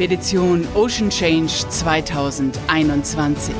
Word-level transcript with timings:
Expedition 0.00 0.66
Ocean 0.74 1.10
Change 1.10 1.68
2021. 1.68 3.54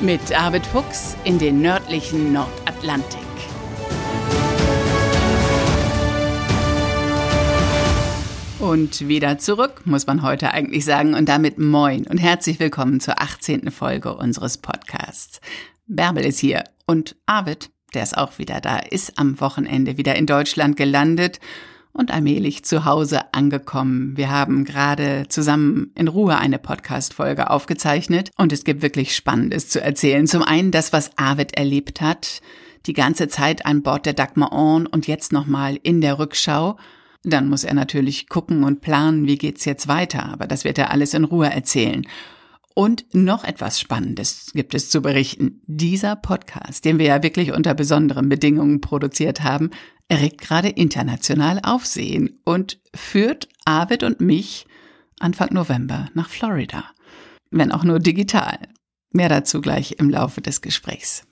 Mit 0.00 0.32
Arvid 0.32 0.64
Fuchs 0.64 1.14
in 1.24 1.38
den 1.38 1.60
nördlichen 1.60 2.32
Nordatlantik. 2.32 3.20
Und 8.58 9.06
wieder 9.06 9.36
zurück, 9.36 9.82
muss 9.84 10.06
man 10.06 10.22
heute 10.22 10.52
eigentlich 10.52 10.86
sagen, 10.86 11.12
und 11.12 11.28
damit 11.28 11.58
moin 11.58 12.06
und 12.06 12.16
herzlich 12.16 12.58
willkommen 12.58 13.00
zur 13.00 13.20
18. 13.20 13.70
Folge 13.70 14.14
unseres 14.14 14.56
Podcasts. 14.56 15.42
Bärbel 15.86 16.24
ist 16.24 16.38
hier 16.38 16.64
und 16.86 17.16
Arvid, 17.26 17.70
der 17.92 18.04
ist 18.04 18.16
auch 18.16 18.38
wieder 18.38 18.62
da, 18.62 18.78
ist 18.78 19.18
am 19.18 19.38
Wochenende 19.42 19.98
wieder 19.98 20.16
in 20.16 20.24
Deutschland 20.24 20.78
gelandet 20.78 21.38
und 21.94 22.10
allmählich 22.10 22.64
zu 22.64 22.84
Hause 22.84 23.32
angekommen. 23.32 24.16
Wir 24.16 24.28
haben 24.30 24.64
gerade 24.64 25.26
zusammen 25.28 25.92
in 25.94 26.08
Ruhe 26.08 26.36
eine 26.36 26.58
Podcast-Folge 26.58 27.48
aufgezeichnet 27.50 28.30
und 28.36 28.52
es 28.52 28.64
gibt 28.64 28.82
wirklich 28.82 29.16
Spannendes 29.16 29.68
zu 29.68 29.80
erzählen. 29.80 30.26
Zum 30.26 30.42
einen 30.42 30.72
das, 30.72 30.92
was 30.92 31.16
Arvid 31.16 31.56
erlebt 31.56 32.00
hat, 32.00 32.42
die 32.86 32.92
ganze 32.92 33.28
Zeit 33.28 33.64
an 33.64 33.82
Bord 33.82 34.06
der 34.06 34.12
Dagmar 34.12 34.52
On 34.52 34.86
und 34.86 35.06
jetzt 35.06 35.32
nochmal 35.32 35.78
in 35.82 36.00
der 36.00 36.18
Rückschau. 36.18 36.76
Dann 37.22 37.48
muss 37.48 37.64
er 37.64 37.74
natürlich 37.74 38.28
gucken 38.28 38.64
und 38.64 38.80
planen, 38.82 39.26
wie 39.26 39.38
geht's 39.38 39.64
jetzt 39.64 39.88
weiter, 39.88 40.26
aber 40.26 40.46
das 40.46 40.64
wird 40.64 40.78
er 40.78 40.90
alles 40.90 41.14
in 41.14 41.24
Ruhe 41.24 41.48
erzählen. 41.48 42.06
Und 42.74 43.06
noch 43.14 43.44
etwas 43.44 43.78
Spannendes 43.80 44.50
gibt 44.52 44.74
es 44.74 44.90
zu 44.90 45.00
berichten. 45.00 45.62
Dieser 45.66 46.16
Podcast, 46.16 46.84
den 46.84 46.98
wir 46.98 47.06
ja 47.06 47.22
wirklich 47.22 47.52
unter 47.52 47.72
besonderen 47.72 48.28
Bedingungen 48.28 48.80
produziert 48.80 49.44
haben, 49.44 49.70
erregt 50.08 50.40
gerade 50.40 50.68
international 50.68 51.60
Aufsehen 51.62 52.40
und 52.44 52.80
führt 52.94 53.48
Arvid 53.64 54.02
und 54.02 54.20
mich 54.20 54.66
Anfang 55.20 55.52
November 55.52 56.08
nach 56.14 56.28
Florida. 56.28 56.84
Wenn 57.50 57.72
auch 57.72 57.84
nur 57.84 57.98
digital. 57.98 58.58
Mehr 59.10 59.28
dazu 59.28 59.60
gleich 59.60 59.92
im 59.98 60.10
Laufe 60.10 60.40
des 60.40 60.60
Gesprächs. 60.60 61.24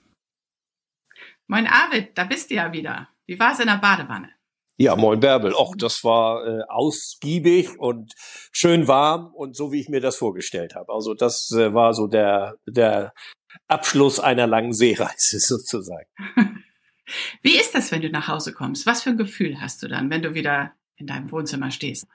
Moin 1.47 1.67
Arvid, 1.67 2.17
da 2.17 2.23
bist 2.23 2.49
du 2.49 2.55
ja 2.55 2.71
wieder. 2.71 3.09
Wie 3.25 3.39
war 3.39 3.51
es 3.51 3.59
in 3.59 3.67
der 3.67 3.77
Badewanne? 3.77 4.29
Ja, 4.77 4.95
moin 4.95 5.19
Bärbel. 5.19 5.53
Och, 5.53 5.75
das 5.77 6.03
war 6.03 6.45
äh, 6.47 6.63
ausgiebig 6.67 7.77
und 7.77 8.13
schön 8.51 8.87
warm 8.87 9.33
und 9.33 9.55
so, 9.55 9.71
wie 9.71 9.79
ich 9.79 9.89
mir 9.89 10.01
das 10.01 10.15
vorgestellt 10.15 10.75
habe. 10.75 10.91
Also 10.91 11.13
das 11.13 11.51
äh, 11.51 11.73
war 11.73 11.93
so 11.93 12.07
der, 12.07 12.55
der 12.65 13.13
Abschluss 13.67 14.19
einer 14.19 14.47
langen 14.47 14.73
Seereise 14.73 15.39
sozusagen. 15.39 16.07
Wie 17.41 17.57
ist 17.57 17.75
das, 17.75 17.91
wenn 17.91 18.01
du 18.01 18.09
nach 18.09 18.27
Hause 18.27 18.53
kommst? 18.53 18.85
Was 18.85 19.03
für 19.03 19.11
ein 19.11 19.17
Gefühl 19.17 19.59
hast 19.61 19.83
du 19.83 19.87
dann, 19.87 20.09
wenn 20.09 20.21
du 20.21 20.33
wieder 20.33 20.73
in 20.97 21.07
deinem 21.07 21.31
Wohnzimmer 21.31 21.71
stehst? 21.71 22.05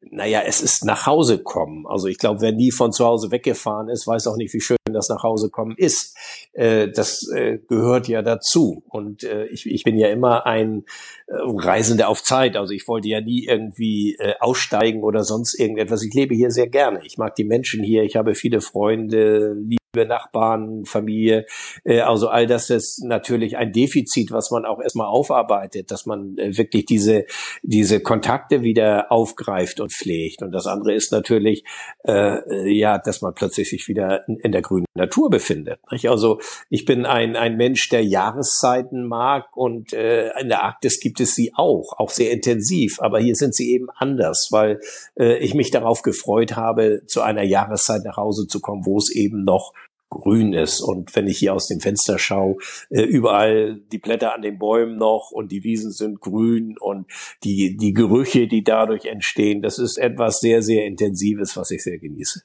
Naja, 0.00 0.42
es 0.46 0.60
ist 0.60 0.84
nach 0.84 1.06
Hause 1.06 1.42
kommen. 1.42 1.84
Also 1.88 2.06
ich 2.06 2.18
glaube, 2.18 2.40
wer 2.40 2.52
nie 2.52 2.70
von 2.70 2.92
zu 2.92 3.04
Hause 3.04 3.32
weggefahren 3.32 3.88
ist, 3.88 4.06
weiß 4.06 4.28
auch 4.28 4.36
nicht, 4.36 4.54
wie 4.54 4.60
schön 4.60 4.76
das 4.84 5.08
nach 5.08 5.24
Hause 5.24 5.50
kommen 5.50 5.74
ist. 5.76 6.16
Äh, 6.52 6.88
das 6.88 7.28
äh, 7.34 7.58
gehört 7.68 8.06
ja 8.06 8.22
dazu. 8.22 8.84
Und 8.88 9.24
äh, 9.24 9.46
ich, 9.46 9.66
ich 9.66 9.82
bin 9.82 9.98
ja 9.98 10.08
immer 10.08 10.46
ein 10.46 10.84
Reisender 11.26 12.08
auf 12.08 12.22
Zeit. 12.22 12.56
Also 12.56 12.72
ich 12.72 12.86
wollte 12.86 13.08
ja 13.08 13.20
nie 13.20 13.44
irgendwie 13.44 14.16
aussteigen 14.40 15.02
oder 15.02 15.24
sonst 15.24 15.58
irgendetwas. 15.58 16.02
Ich 16.02 16.14
lebe 16.14 16.34
hier 16.34 16.50
sehr 16.50 16.68
gerne. 16.68 17.00
Ich 17.04 17.18
mag 17.18 17.34
die 17.34 17.44
Menschen 17.44 17.82
hier. 17.82 18.04
Ich 18.04 18.16
habe 18.16 18.34
viele 18.34 18.60
Freunde, 18.60 19.56
Nachbarn, 19.94 20.84
Familie. 20.84 21.46
Äh, 21.84 22.00
also 22.00 22.28
all 22.28 22.46
das 22.46 22.70
ist 22.70 23.02
natürlich 23.04 23.56
ein 23.56 23.72
Defizit, 23.72 24.30
was 24.30 24.50
man 24.50 24.64
auch 24.64 24.80
erstmal 24.80 25.06
aufarbeitet, 25.06 25.90
dass 25.90 26.06
man 26.06 26.36
äh, 26.36 26.56
wirklich 26.56 26.84
diese, 26.84 27.24
diese 27.62 28.00
Kontakte 28.00 28.62
wieder 28.62 29.10
aufgreift 29.10 29.80
und 29.80 29.92
pflegt. 29.92 30.42
Und 30.42 30.52
das 30.52 30.66
andere 30.66 30.94
ist 30.94 31.12
natürlich, 31.12 31.64
äh, 32.06 32.70
ja, 32.70 32.98
dass 32.98 33.22
man 33.22 33.34
plötzlich 33.34 33.70
sich 33.70 33.88
wieder 33.88 34.28
in 34.28 34.52
der 34.52 34.62
grünen 34.62 34.86
Natur 34.94 35.30
befindet. 35.30 35.80
Nicht? 35.90 36.08
Also 36.08 36.40
ich 36.68 36.84
bin 36.84 37.06
ein, 37.06 37.36
ein 37.36 37.56
Mensch, 37.56 37.88
der 37.88 38.04
Jahreszeiten 38.04 39.06
mag 39.06 39.56
und 39.56 39.92
äh, 39.92 40.30
in 40.38 40.48
der 40.48 40.62
Arktis 40.64 41.00
gibt 41.00 41.20
es 41.20 41.34
sie 41.34 41.52
auch, 41.54 41.94
auch 41.98 42.10
sehr 42.10 42.30
intensiv. 42.30 43.00
Aber 43.00 43.18
hier 43.20 43.34
sind 43.34 43.54
sie 43.54 43.72
eben 43.72 43.88
anders, 43.96 44.48
weil 44.50 44.80
äh, 45.18 45.38
ich 45.38 45.54
mich 45.54 45.70
darauf 45.70 46.02
gefreut 46.02 46.56
habe, 46.56 47.02
zu 47.06 47.22
einer 47.22 47.42
Jahreszeit 47.42 48.04
nach 48.04 48.16
Hause 48.16 48.46
zu 48.46 48.60
kommen, 48.60 48.84
wo 48.84 48.98
es 48.98 49.10
eben 49.10 49.44
noch 49.44 49.72
grün 50.08 50.52
ist. 50.52 50.80
Und 50.80 51.14
wenn 51.14 51.26
ich 51.26 51.38
hier 51.38 51.54
aus 51.54 51.68
dem 51.68 51.80
Fenster 51.80 52.18
schaue, 52.18 52.56
äh, 52.90 53.02
überall 53.02 53.80
die 53.92 53.98
Blätter 53.98 54.34
an 54.34 54.42
den 54.42 54.58
Bäumen 54.58 54.96
noch 54.96 55.30
und 55.30 55.52
die 55.52 55.64
Wiesen 55.64 55.92
sind 55.92 56.20
grün 56.20 56.76
und 56.78 57.06
die, 57.44 57.76
die 57.76 57.92
Gerüche, 57.92 58.48
die 58.48 58.64
dadurch 58.64 59.06
entstehen, 59.06 59.62
das 59.62 59.78
ist 59.78 59.98
etwas 59.98 60.40
sehr, 60.40 60.62
sehr 60.62 60.86
Intensives, 60.86 61.56
was 61.56 61.70
ich 61.70 61.82
sehr 61.82 61.98
genieße. 61.98 62.42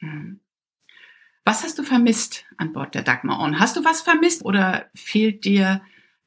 Mhm. 0.00 0.40
Was 1.44 1.62
hast 1.62 1.78
du 1.78 1.82
vermisst 1.82 2.46
an 2.56 2.72
Bord 2.72 2.94
der 2.94 3.02
Dagmar 3.02 3.40
On? 3.40 3.60
Hast 3.60 3.76
du 3.76 3.84
was 3.84 4.00
vermisst 4.00 4.44
oder 4.44 4.86
fehlt 4.94 5.44
dir 5.44 5.82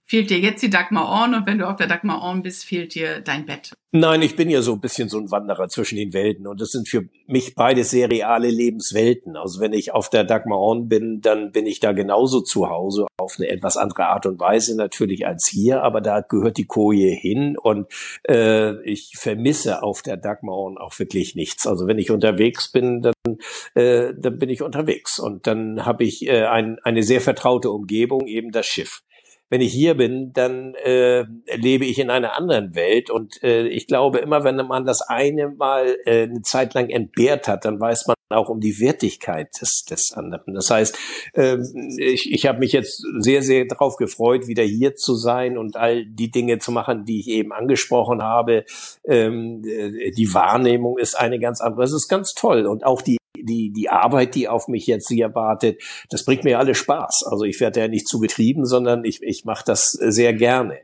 fehlt 0.07 0.29
dir 0.29 0.39
jetzt 0.39 0.63
die 0.63 0.69
Dagmar 0.69 1.09
Orn 1.09 1.35
und 1.35 1.45
wenn 1.45 1.59
du 1.59 1.67
auf 1.67 1.75
der 1.75 1.87
Dagmar 1.87 2.21
Orn 2.21 2.41
bist, 2.41 2.65
fehlt 2.65 2.95
dir 2.95 3.19
dein 3.19 3.45
Bett. 3.45 3.73
Nein, 3.91 4.21
ich 4.21 4.35
bin 4.35 4.49
ja 4.49 4.61
so 4.61 4.73
ein 4.73 4.79
bisschen 4.79 5.09
so 5.09 5.17
ein 5.17 5.31
Wanderer 5.31 5.67
zwischen 5.69 5.97
den 5.97 6.13
Welten 6.13 6.47
und 6.47 6.61
das 6.61 6.71
sind 6.71 6.87
für 6.87 7.07
mich 7.25 7.55
beide 7.55 7.83
sehr 7.83 8.09
reale 8.09 8.49
Lebenswelten. 8.49 9.35
Also 9.35 9.59
wenn 9.59 9.73
ich 9.73 9.93
auf 9.93 10.09
der 10.09 10.23
Dagmar 10.23 10.59
Orn 10.59 10.87
bin, 10.87 11.21
dann 11.21 11.51
bin 11.51 11.65
ich 11.65 11.79
da 11.79 11.91
genauso 11.91 12.41
zu 12.41 12.69
Hause, 12.69 13.07
auf 13.17 13.35
eine 13.37 13.49
etwas 13.49 13.75
andere 13.75 14.07
Art 14.07 14.25
und 14.25 14.39
Weise 14.39 14.75
natürlich 14.77 15.27
als 15.27 15.47
hier, 15.47 15.83
aber 15.83 16.01
da 16.01 16.21
gehört 16.21 16.57
die 16.57 16.65
Koje 16.65 17.11
hin 17.11 17.57
und 17.57 17.87
äh, 18.27 18.81
ich 18.83 19.13
vermisse 19.17 19.83
auf 19.83 20.01
der 20.01 20.17
Dagmar 20.17 20.55
Orn 20.55 20.77
auch 20.77 20.97
wirklich 20.99 21.35
nichts. 21.35 21.67
Also 21.67 21.87
wenn 21.87 21.97
ich 21.97 22.11
unterwegs 22.11 22.71
bin, 22.71 23.01
dann, 23.01 23.37
äh, 23.73 24.13
dann 24.17 24.37
bin 24.37 24.49
ich 24.49 24.61
unterwegs 24.61 25.19
und 25.19 25.47
dann 25.47 25.85
habe 25.85 26.05
ich 26.05 26.27
äh, 26.27 26.45
ein, 26.45 26.77
eine 26.83 27.03
sehr 27.03 27.21
vertraute 27.21 27.71
Umgebung, 27.71 28.27
eben 28.27 28.51
das 28.51 28.65
Schiff 28.65 29.01
wenn 29.49 29.61
ich 29.61 29.71
hier 29.71 29.95
bin, 29.95 30.33
dann 30.33 30.75
äh, 30.75 31.25
lebe 31.55 31.85
ich 31.85 31.99
in 31.99 32.09
einer 32.09 32.35
anderen 32.35 32.75
Welt. 32.75 33.09
Und 33.09 33.41
äh, 33.43 33.67
ich 33.67 33.87
glaube, 33.87 34.19
immer 34.19 34.43
wenn 34.43 34.57
man 34.67 34.85
das 34.85 35.01
eine 35.01 35.49
Mal 35.49 35.97
äh, 36.05 36.23
eine 36.23 36.41
Zeit 36.41 36.73
lang 36.73 36.89
entbehrt 36.89 37.47
hat, 37.47 37.65
dann 37.65 37.79
weiß 37.79 38.07
man 38.07 38.15
auch 38.29 38.49
um 38.49 38.59
die 38.59 38.79
Wertigkeit 38.79 39.49
des, 39.61 39.85
des 39.89 40.11
anderen. 40.13 40.53
Das 40.53 40.69
heißt, 40.69 40.97
äh, 41.33 41.57
ich, 41.97 42.31
ich 42.31 42.45
habe 42.45 42.59
mich 42.59 42.73
jetzt 42.73 43.05
sehr, 43.19 43.41
sehr 43.41 43.65
darauf 43.65 43.95
gefreut, 43.95 44.47
wieder 44.47 44.63
hier 44.63 44.95
zu 44.95 45.15
sein 45.15 45.57
und 45.57 45.77
all 45.77 46.05
die 46.05 46.29
Dinge 46.29 46.59
zu 46.59 46.71
machen, 46.71 47.05
die 47.05 47.21
ich 47.21 47.29
eben 47.29 47.53
angesprochen 47.53 48.21
habe. 48.21 48.65
Ähm, 49.05 49.63
äh, 49.65 50.11
die 50.11 50.33
Wahrnehmung 50.33 50.97
ist 50.97 51.17
eine 51.17 51.39
ganz 51.39 51.61
andere. 51.61 51.83
Es 51.83 51.93
ist 51.93 52.09
ganz 52.09 52.33
toll. 52.33 52.65
Und 52.65 52.85
auch 52.85 53.01
die 53.01 53.16
die, 53.47 53.71
die 53.71 53.89
Arbeit, 53.89 54.35
die 54.35 54.47
auf 54.47 54.67
mich 54.67 54.87
jetzt 54.87 55.07
hier 55.09 55.33
wartet, 55.33 55.81
das 56.09 56.25
bringt 56.25 56.43
mir 56.43 56.59
alle 56.59 56.75
Spaß. 56.75 57.23
Also 57.29 57.45
ich 57.45 57.59
werde 57.59 57.79
ja 57.79 57.87
nicht 57.87 58.07
zu 58.07 58.19
getrieben, 58.19 58.65
sondern 58.65 59.03
ich, 59.05 59.21
ich 59.23 59.45
mache 59.45 59.63
das 59.65 59.91
sehr 59.91 60.33
gerne. 60.33 60.79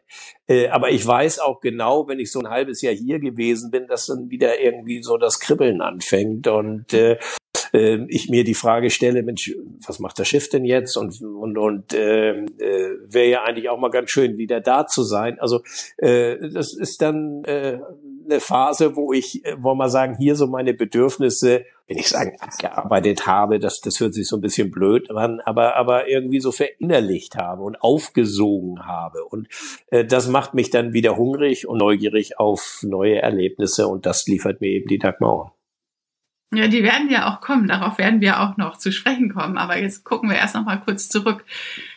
Äh, 0.48 0.70
aber 0.70 0.92
ich 0.92 1.06
weiß 1.06 1.40
auch 1.40 1.62
genau, 1.62 2.08
wenn 2.08 2.20
ich 2.20 2.32
so 2.32 2.40
ein 2.40 2.50
halbes 2.50 2.82
Jahr 2.82 2.94
hier 2.94 3.20
gewesen 3.20 3.72
bin, 3.72 3.88
dass 3.88 4.08
dann 4.08 4.30
wieder 4.30 4.60
irgendwie 4.60 5.02
so 5.04 5.18
das 5.18 5.40
Kribbeln 5.40 5.82
anfängt 5.82 6.48
und 6.48 6.94
äh, 6.94 7.18
äh, 7.74 8.06
ich 8.08 8.30
mir 8.30 8.44
die 8.44 8.54
Frage 8.54 8.90
stelle, 8.90 9.24
Mensch, 9.24 9.54
was 9.86 10.00
macht 10.00 10.20
das 10.20 10.28
Schiff 10.28 10.50
denn 10.50 10.66
jetzt? 10.66 10.96
Und 10.96 11.22
und 11.22 11.58
und 11.58 11.94
äh, 11.94 12.32
äh, 12.32 12.98
wäre 13.08 13.28
ja 13.28 13.44
eigentlich 13.44 13.70
auch 13.70 13.80
mal 13.80 13.90
ganz 13.90 14.12
schön, 14.12 14.38
wieder 14.38 14.62
da 14.62 14.86
zu 14.86 15.04
sein. 15.04 15.40
Also 15.40 15.62
äh, 15.98 16.38
das 16.50 16.74
ist 16.74 17.02
dann 17.02 17.44
äh, 17.46 17.80
eine 18.26 18.40
Phase, 18.40 18.96
wo 18.96 19.14
ich, 19.14 19.46
äh, 19.46 19.62
wollen 19.62 19.78
wir 19.78 19.90
sagen, 19.90 20.16
hier 20.18 20.36
so 20.36 20.48
meine 20.48 20.74
Bedürfnisse, 20.74 21.66
wenn 21.88 21.98
ich 21.98 22.10
sagen, 22.10 22.38
abgearbeitet 22.40 23.28
habe, 23.28 23.60
das, 23.60 23.82
das 23.82 24.00
hört 24.00 24.14
sich 24.14 24.28
so 24.28 24.38
ein 24.38 24.42
bisschen 24.42 24.72
blöd 24.72 25.12
an, 25.12 25.42
aber, 25.42 25.76
aber 25.76 26.08
irgendwie 26.08 26.40
so 26.40 26.52
verinnerlicht 26.52 27.36
habe 27.36 27.64
und 27.64 27.82
aufgesogen 27.82 28.86
habe. 28.86 29.26
Und 29.26 29.48
äh, 29.92 30.06
das 30.06 30.28
macht 30.28 30.54
mich 30.54 30.70
dann 30.70 30.94
wieder 30.94 31.18
hungrig 31.18 31.68
und 31.68 31.78
neugierig 31.78 32.40
auf 32.40 32.80
neue 32.84 33.22
Erlebnisse 33.22 33.88
und 33.88 34.06
das 34.06 34.26
liefert 34.28 34.62
mir 34.62 34.70
eben 34.70 34.88
die 34.88 35.00
Dagmar. 35.00 35.54
Ja, 36.54 36.68
die 36.68 36.84
werden 36.84 37.10
ja 37.10 37.34
auch 37.34 37.42
kommen. 37.42 37.68
Darauf 37.68 37.98
werden 37.98 38.22
wir 38.22 38.40
auch 38.40 38.58
noch 38.58 38.78
zu 38.78 38.92
sprechen 38.92 39.34
kommen. 39.34 39.58
Aber 39.58 39.78
jetzt 39.80 40.04
gucken 40.04 40.30
wir 40.30 40.38
erst 40.38 40.54
noch 40.54 40.66
mal 40.66 40.78
kurz 40.78 41.10
zurück. 41.10 41.44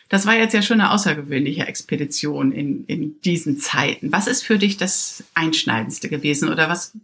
Das 0.09 0.25
war 0.25 0.35
jetzt 0.35 0.53
ja 0.53 0.61
schon 0.61 0.79
eine 0.79 0.91
außergewöhnliche 0.91 1.67
Expedition 1.67 2.51
in, 2.51 2.85
in 2.85 3.19
diesen 3.21 3.57
Zeiten. 3.57 4.11
Was 4.11 4.27
ist 4.27 4.43
für 4.43 4.57
dich 4.57 4.77
das 4.77 5.23
Einschneidendste 5.33 6.09
gewesen 6.09 6.49
oder 6.49 6.69
was 6.69 6.97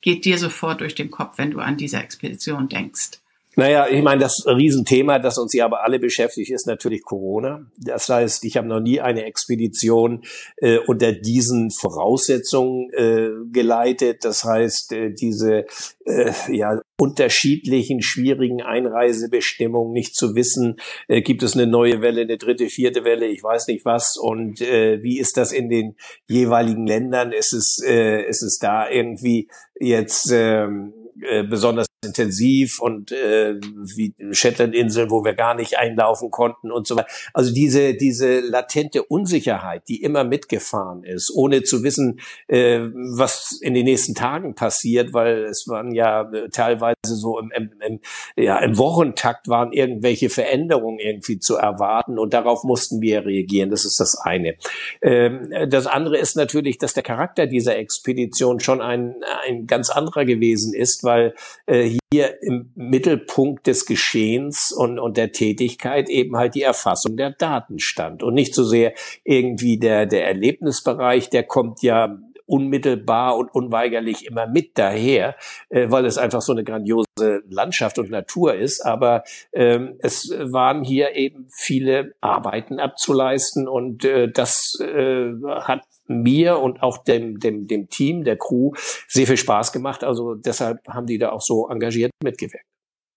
geht 0.00 0.24
dir 0.24 0.38
sofort 0.38 0.80
durch 0.80 0.94
den 0.94 1.10
Kopf, 1.10 1.38
wenn 1.38 1.50
du 1.50 1.60
an 1.60 1.76
diese 1.76 1.98
Expedition 1.98 2.68
denkst? 2.68 3.20
Naja, 3.58 3.88
ich 3.88 4.02
meine, 4.02 4.20
das 4.20 4.44
Riesenthema, 4.46 5.18
das 5.18 5.38
uns 5.38 5.54
ja 5.54 5.64
aber 5.64 5.82
alle 5.82 5.98
beschäftigt, 5.98 6.50
ist 6.50 6.66
natürlich 6.66 7.02
Corona. 7.02 7.70
Das 7.78 8.06
heißt, 8.06 8.44
ich 8.44 8.58
habe 8.58 8.68
noch 8.68 8.80
nie 8.80 9.00
eine 9.00 9.24
Expedition 9.24 10.24
äh, 10.58 10.76
unter 10.86 11.12
diesen 11.12 11.70
Voraussetzungen 11.70 12.90
äh, 12.92 13.30
geleitet. 13.50 14.24
Das 14.26 14.44
heißt, 14.44 14.92
äh, 14.92 15.10
diese 15.14 15.64
äh, 16.04 16.32
ja 16.50 16.82
unterschiedlichen 16.98 18.02
schwierigen 18.02 18.60
Einreisebestimmungen, 18.60 19.92
nicht 19.92 20.14
zu 20.14 20.34
wissen, 20.34 20.76
äh, 21.08 21.22
gibt 21.22 21.42
es 21.42 21.54
eine 21.54 21.66
neue 21.66 22.02
Welle, 22.02 22.22
eine 22.22 22.36
dritte, 22.36 22.68
vierte 22.68 23.04
Welle, 23.04 23.26
ich 23.26 23.42
weiß 23.42 23.68
nicht 23.68 23.86
was 23.86 24.18
und 24.18 24.60
äh, 24.60 25.02
wie 25.02 25.18
ist 25.18 25.38
das 25.38 25.52
in 25.52 25.70
den 25.70 25.96
jeweiligen 26.26 26.86
Ländern? 26.86 27.32
Ist 27.32 27.54
es 27.54 27.82
äh, 27.86 28.22
ist 28.28 28.42
es 28.42 28.58
da 28.58 28.88
irgendwie 28.88 29.48
jetzt 29.78 30.30
ähm, 30.32 30.92
äh, 31.22 31.42
besonders 31.42 31.86
intensiv 32.04 32.80
und 32.80 33.12
äh, 33.12 33.54
wie 33.96 34.14
Shetlandinseln, 34.30 35.10
wo 35.10 35.24
wir 35.24 35.34
gar 35.34 35.54
nicht 35.54 35.78
einlaufen 35.78 36.30
konnten 36.30 36.70
und 36.70 36.86
so 36.86 36.96
weiter. 36.96 37.08
Also 37.32 37.52
diese 37.52 37.94
diese 37.94 38.40
latente 38.40 39.02
Unsicherheit, 39.02 39.82
die 39.88 40.02
immer 40.02 40.24
mitgefahren 40.24 41.04
ist, 41.04 41.32
ohne 41.34 41.62
zu 41.62 41.82
wissen, 41.82 42.20
äh, 42.48 42.80
was 43.16 43.58
in 43.60 43.74
den 43.74 43.84
nächsten 43.84 44.14
Tagen 44.14 44.54
passiert, 44.54 45.12
weil 45.12 45.44
es 45.44 45.66
waren 45.68 45.94
ja 45.94 46.30
äh, 46.30 46.48
teilweise 46.50 46.94
so 47.02 47.38
im, 47.38 47.50
im, 47.54 47.70
im, 47.86 48.00
ja, 48.36 48.58
im 48.58 48.76
Wochentakt 48.78 49.48
waren 49.48 49.72
irgendwelche 49.72 50.28
Veränderungen 50.28 50.98
irgendwie 50.98 51.38
zu 51.38 51.56
erwarten 51.56 52.18
und 52.18 52.34
darauf 52.34 52.64
mussten 52.64 53.00
wir 53.00 53.24
reagieren. 53.24 53.70
Das 53.70 53.84
ist 53.84 54.00
das 54.00 54.18
eine. 54.18 54.56
Ähm, 55.02 55.50
das 55.68 55.86
andere 55.86 56.18
ist 56.18 56.36
natürlich, 56.36 56.78
dass 56.78 56.94
der 56.94 57.02
Charakter 57.02 57.46
dieser 57.46 57.76
Expedition 57.76 58.60
schon 58.60 58.80
ein, 58.80 59.16
ein 59.46 59.66
ganz 59.66 59.90
anderer 59.90 60.24
gewesen 60.24 60.74
ist, 60.74 61.04
weil 61.06 61.34
äh, 61.64 61.96
hier 62.12 62.42
im 62.42 62.72
Mittelpunkt 62.74 63.66
des 63.66 63.86
Geschehens 63.86 64.70
und, 64.70 64.98
und 64.98 65.16
der 65.16 65.32
Tätigkeit 65.32 66.10
eben 66.10 66.36
halt 66.36 66.54
die 66.54 66.62
Erfassung 66.62 67.16
der 67.16 67.30
Daten 67.30 67.78
stand 67.78 68.22
und 68.22 68.34
nicht 68.34 68.54
so 68.54 68.64
sehr 68.64 68.92
irgendwie 69.24 69.78
der, 69.78 70.04
der 70.04 70.26
Erlebnisbereich, 70.26 71.30
der 71.30 71.44
kommt 71.44 71.82
ja 71.82 72.18
unmittelbar 72.46 73.36
und 73.36 73.52
unweigerlich 73.54 74.26
immer 74.26 74.46
mit 74.46 74.78
daher, 74.78 75.36
äh, 75.68 75.90
weil 75.90 76.06
es 76.06 76.16
einfach 76.16 76.40
so 76.40 76.52
eine 76.52 76.64
grandiose 76.64 77.06
Landschaft 77.48 77.98
und 77.98 78.10
Natur 78.10 78.54
ist. 78.54 78.80
Aber 78.80 79.24
ähm, 79.52 79.96
es 79.98 80.30
waren 80.30 80.84
hier 80.84 81.14
eben 81.16 81.48
viele 81.50 82.14
Arbeiten 82.20 82.78
abzuleisten 82.78 83.68
und 83.68 84.04
äh, 84.04 84.30
das 84.30 84.78
äh, 84.80 85.32
hat 85.44 85.82
mir 86.08 86.58
und 86.58 86.82
auch 86.82 87.04
dem, 87.04 87.40
dem, 87.40 87.66
dem 87.66 87.88
Team, 87.88 88.24
der 88.24 88.36
Crew 88.36 88.72
sehr 89.08 89.26
viel 89.26 89.36
Spaß 89.36 89.72
gemacht. 89.72 90.04
Also 90.04 90.34
deshalb 90.34 90.86
haben 90.88 91.06
die 91.06 91.18
da 91.18 91.30
auch 91.30 91.42
so 91.42 91.68
engagiert 91.68 92.12
mitgewirkt. 92.22 92.66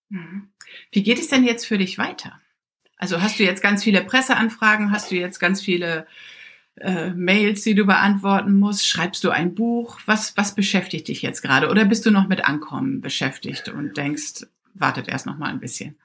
Mhm. 0.09 0.49
Wie 0.91 1.03
geht 1.03 1.19
es 1.19 1.27
denn 1.27 1.43
jetzt 1.43 1.65
für 1.65 1.77
dich 1.77 1.97
weiter? 1.97 2.39
Also 2.97 3.21
hast 3.21 3.39
du 3.39 3.43
jetzt 3.43 3.61
ganz 3.61 3.83
viele 3.83 4.03
Presseanfragen, 4.03 4.91
hast 4.91 5.11
du 5.11 5.15
jetzt 5.15 5.39
ganz 5.39 5.61
viele 5.61 6.05
äh, 6.75 7.11
Mails, 7.11 7.63
die 7.63 7.75
du 7.75 7.85
beantworten 7.85 8.59
musst? 8.59 8.87
Schreibst 8.87 9.23
du 9.23 9.29
ein 9.29 9.55
Buch? 9.55 9.99
Was, 10.05 10.35
was 10.35 10.55
beschäftigt 10.55 11.07
dich 11.07 11.21
jetzt 11.21 11.41
gerade? 11.41 11.69
Oder 11.69 11.85
bist 11.85 12.05
du 12.05 12.11
noch 12.11 12.27
mit 12.27 12.45
Ankommen 12.45 13.01
beschäftigt 13.01 13.69
und 13.69 13.97
denkst, 13.97 14.45
wartet 14.73 15.07
erst 15.07 15.25
noch 15.25 15.37
mal 15.37 15.49
ein 15.49 15.59
bisschen? 15.59 15.97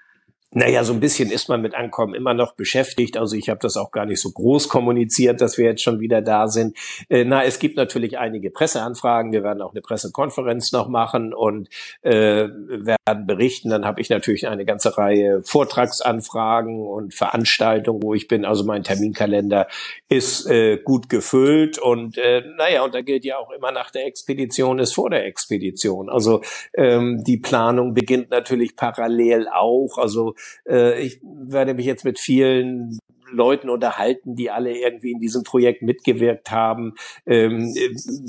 Naja, 0.55 0.85
so 0.85 0.93
ein 0.93 1.01
bisschen 1.01 1.33
ist 1.33 1.49
man 1.49 1.61
mit 1.61 1.75
Ankommen 1.75 2.15
immer 2.15 2.33
noch 2.33 2.55
beschäftigt. 2.55 3.17
Also 3.17 3.35
ich 3.35 3.49
habe 3.49 3.59
das 3.61 3.77
auch 3.77 3.91
gar 3.91 4.07
nicht 4.07 4.21
so 4.21 4.31
groß 4.31 4.69
kommuniziert, 4.69 5.41
dass 5.41 5.59
wir 5.59 5.65
jetzt 5.65 5.83
schon 5.83 5.99
wieder 5.99 6.23
da 6.23 6.47
sind. 6.47 6.77
Äh, 7.09 7.25
na, 7.25 7.45
es 7.45 7.59
gibt 7.59 7.77
natürlich 7.77 8.19
einige 8.19 8.51
Presseanfragen. 8.51 9.33
Wir 9.33 9.43
werden 9.43 9.61
auch 9.63 9.73
eine 9.73 9.81
Pressekonferenz 9.81 10.71
noch 10.71 10.89
machen 10.89 11.35
und 11.35 11.69
äh, 12.03 12.49
werden 12.49 13.27
berichten. 13.27 13.71
Dann 13.71 13.85
habe 13.85 14.01
ich 14.01 14.11
natürlich 14.11 14.47
eine 14.47 14.65
ganze 14.65 14.97
Reihe 14.97 15.43
Vortragsanfragen 15.43 16.87
und 16.87 17.15
Veranstaltungen, 17.15 18.03
wo 18.03 18.15
ich 18.15 18.29
bin. 18.29 18.45
Also 18.45 18.63
mein 18.63 18.85
Terminkalender 18.85 19.67
ist 20.09 20.47
äh, 20.47 20.79
gut 20.79 21.09
gefüllt 21.09 21.79
und 21.79 22.17
äh, 22.17 22.43
naja, 22.57 22.85
und 22.85 22.95
da 22.95 23.01
gilt 23.01 23.25
ja 23.25 23.39
auch 23.39 23.51
immer 23.51 23.73
nach 23.73 23.91
der 23.91 24.07
Expedition 24.07 24.79
ist 24.79 24.95
vor 24.95 25.11
der 25.11 25.27
Expedition. 25.27 26.09
Also 26.09 26.43
ähm, 26.75 27.25
die 27.25 27.39
Planung 27.39 27.93
beginnt 27.93 28.31
natürlich 28.31 28.77
parallel 28.77 29.49
auch. 29.49 29.99
Also 29.99 30.35
äh, 30.69 31.01
ich 31.01 31.21
werde 31.23 31.75
mich 31.75 31.87
jetzt 31.87 32.05
mit 32.05 32.19
vielen 32.19 32.99
Leuten 33.35 33.69
unterhalten, 33.69 34.37
die 34.37 34.51
alle 34.51 34.77
irgendwie 34.77 35.13
in 35.13 35.21
diesem 35.21 35.43
Projekt 35.43 35.83
mitgewirkt 35.83 36.51
haben, 36.51 36.95
ähm, 37.27 37.75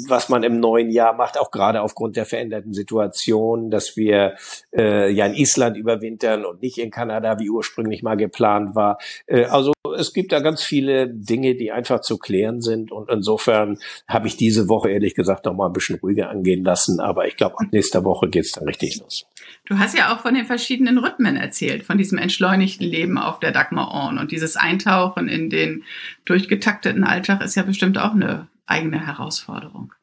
was 0.08 0.30
man 0.30 0.44
im 0.44 0.60
neuen 0.60 0.90
Jahr 0.90 1.14
macht, 1.14 1.40
auch 1.40 1.52
gerade 1.52 1.82
aufgrund 1.82 2.16
der 2.16 2.26
veränderten 2.26 2.74
Situation, 2.74 3.70
dass 3.70 3.96
wir 3.96 4.36
äh, 4.76 5.12
ja 5.12 5.26
in 5.26 5.36
Island 5.36 5.78
überwintern 5.78 6.46
und 6.46 6.62
nicht 6.62 6.78
in 6.78 6.92
Kanada, 6.92 7.40
wie 7.40 7.50
ursprünglich 7.50 8.04
mal 8.04 8.16
geplant 8.16 8.76
war. 8.76 8.98
Äh, 9.28 9.46
also 9.46 9.74
es 9.98 10.14
gibt 10.14 10.32
da 10.32 10.40
ganz 10.40 10.64
viele 10.64 11.08
Dinge, 11.08 11.56
die 11.56 11.72
einfach 11.72 12.02
zu 12.02 12.18
klären 12.18 12.62
sind 12.62 12.92
und 12.92 13.10
insofern 13.10 13.78
habe 14.08 14.28
ich 14.28 14.36
diese 14.36 14.68
Woche 14.68 14.90
ehrlich 14.90 15.16
gesagt 15.16 15.46
noch 15.46 15.54
mal 15.54 15.68
ein 15.68 15.74
bisschen 15.74 16.00
ruhiger 16.00 16.30
angehen 16.30 16.64
lassen, 16.64 17.00
aber 17.00 17.28
ich 17.28 17.38
glaube, 17.38 17.56
ab 17.60 17.68
nächster 17.72 18.04
Woche 18.04 18.30
geht's 18.30 18.52
dann 18.52 18.66
richtig 18.66 19.00
los. 19.00 19.26
Du 19.66 19.78
hast 19.78 19.98
ja 19.98 20.14
auch 20.14 20.22
von 20.22 20.34
den 20.34 20.46
verschiedenen 20.46 20.98
Rhythmen 20.98 21.38
erzählt, 21.38 21.84
von 21.84 21.98
diesem 21.98 22.18
entschleunigten 22.18 22.86
Leben 22.86 23.18
auf 23.18 23.40
der 23.40 23.52
Dagmar 23.52 23.92
Orn 23.92 24.18
und 24.18 24.32
dieses 24.32 24.56
Eintauchen 24.56 24.95
in 25.28 25.50
den 25.50 25.84
durchgetakteten 26.26 27.04
Alltag 27.04 27.44
ist 27.44 27.56
ja 27.56 27.64
bestimmt 27.64 27.98
auch 27.98 28.14
eine 28.14 28.48
eigene 28.66 29.06
Herausforderung. 29.06 29.94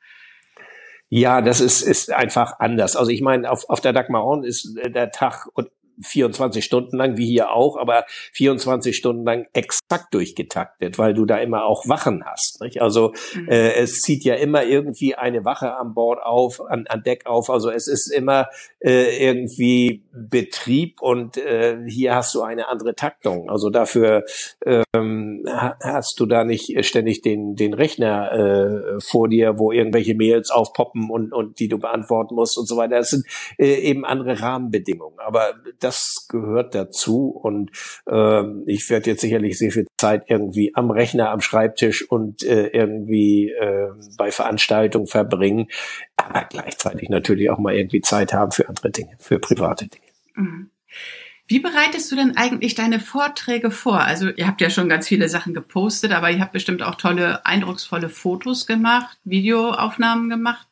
Ja, 1.09 1.43
das 1.43 1.61
ist, 1.61 1.83
ist 1.83 2.11
einfach 2.11 2.59
anders. 2.59 2.97
Also 2.97 3.11
ich 3.11 3.21
meine, 3.21 3.51
auf, 3.51 3.69
auf 3.69 3.81
der 3.81 3.93
Dagmar 3.93 4.25
Orn 4.25 4.45
ist 4.45 4.75
der 4.77 5.11
Tag 5.11 5.47
24 6.03 6.65
Stunden 6.65 6.97
lang, 6.97 7.17
wie 7.17 7.27
hier 7.27 7.53
auch, 7.53 7.77
aber 7.77 8.05
24 8.33 8.97
Stunden 8.97 9.25
lang 9.25 9.47
exakt 9.53 10.13
durchgetaktet, 10.13 10.99
weil 10.99 11.15
du 11.15 11.25
da 11.25 11.39
immer 11.39 11.65
auch 11.65 11.89
Wachen 11.89 12.25
hast. 12.25 12.61
Nicht? 12.61 12.81
Also 12.81 13.13
mhm. 13.35 13.49
äh, 13.49 13.75
es 13.75 14.01
zieht 14.01 14.25
ja 14.25 14.35
immer 14.35 14.65
irgendwie 14.65 15.15
eine 15.15 15.45
Wache 15.45 15.75
an 15.77 15.95
Bord 15.95 16.21
auf, 16.23 16.61
an, 16.61 16.87
an 16.89 17.03
Deck 17.03 17.27
auf. 17.27 17.51
Also 17.51 17.71
es 17.71 17.89
ist 17.89 18.09
immer 18.09 18.49
äh, 18.81 19.25
irgendwie 19.25 20.05
Betrieb 20.13 21.01
und 21.01 21.37
äh, 21.37 21.79
hier 21.87 22.15
hast 22.15 22.35
du 22.35 22.43
eine 22.43 22.69
andere 22.69 22.95
Taktung. 22.95 23.51
Also 23.51 23.71
dafür 23.71 24.25
ähm, 24.95 25.45
hast 25.83 26.19
du 26.19 26.27
da 26.27 26.45
nicht 26.45 26.85
ständig 26.85 27.23
den, 27.23 27.55
den 27.55 27.75
Rechner 27.75 28.33
äh, 28.33 29.01
vor 29.01 29.29
dir, 29.29 29.59
wo 29.59 29.73
irgendwelche 29.73 30.15
Mails 30.15 30.51
aufpoppen 30.51 31.11
und, 31.11 31.33
und 31.33 31.59
die 31.61 31.69
du 31.69 31.79
beantworten 31.79 32.35
musst 32.35 32.59
und 32.59 32.67
so 32.67 32.77
weiter. 32.77 32.97
Das 32.97 33.11
sind 33.11 33.27
äh, 33.59 33.75
eben 33.75 34.05
andere 34.05 34.41
Rahmenbedingungen. 34.41 35.19
Aber 35.19 35.55
das 35.81 35.92
gehört 36.29 36.75
dazu 36.75 37.29
und 37.29 37.71
äh, 38.07 38.43
ich 38.67 38.89
werde 38.91 39.11
jetzt 39.11 39.21
sicherlich 39.21 39.59
sehr 39.59 39.71
viel 39.71 39.87
Zeit 39.99 40.25
irgendwie 40.29 40.75
am 40.75 40.91
Rechner, 40.91 41.31
am 41.31 41.41
Schreibtisch 41.41 42.09
und 42.09 42.43
äh, 42.43 42.69
irgendwie 42.69 43.51
äh, 43.51 43.89
bei 44.17 44.31
Veranstaltungen 44.31 45.07
verbringen, 45.07 45.69
aber 46.17 46.45
gleichzeitig 46.49 47.09
natürlich 47.09 47.51
auch 47.51 47.59
mal 47.59 47.75
irgendwie 47.75 48.01
Zeit 48.01 48.33
haben 48.33 48.53
für 48.53 48.69
andere 48.69 48.91
Dinge, 48.91 49.17
für 49.19 49.39
private 49.39 49.89
Dinge. 49.89 50.07
Mhm. 50.35 50.71
Wie 51.53 51.59
bereitest 51.59 52.11
du 52.11 52.17
denn 52.17 52.35
eigentlich 52.39 52.75
deine 52.75 52.99
Vorträge 52.99 53.71
vor? 53.71 54.01
Also 54.01 54.31
ihr 54.31 54.47
habt 54.47 54.63
ja 54.63 54.71
schon 54.71 54.89
ganz 54.89 55.07
viele 55.07 55.29
Sachen 55.29 55.53
gepostet, 55.53 56.11
aber 56.11 56.31
ihr 56.31 56.41
habt 56.41 56.55
bestimmt 56.55 56.83
auch 56.83 56.95
tolle, 56.95 57.45
eindrucksvolle 57.45 58.09
Fotos 58.09 58.67
gemacht, 58.67 59.19
Videoaufnahmen 59.25 60.31
gemacht. 60.31 60.67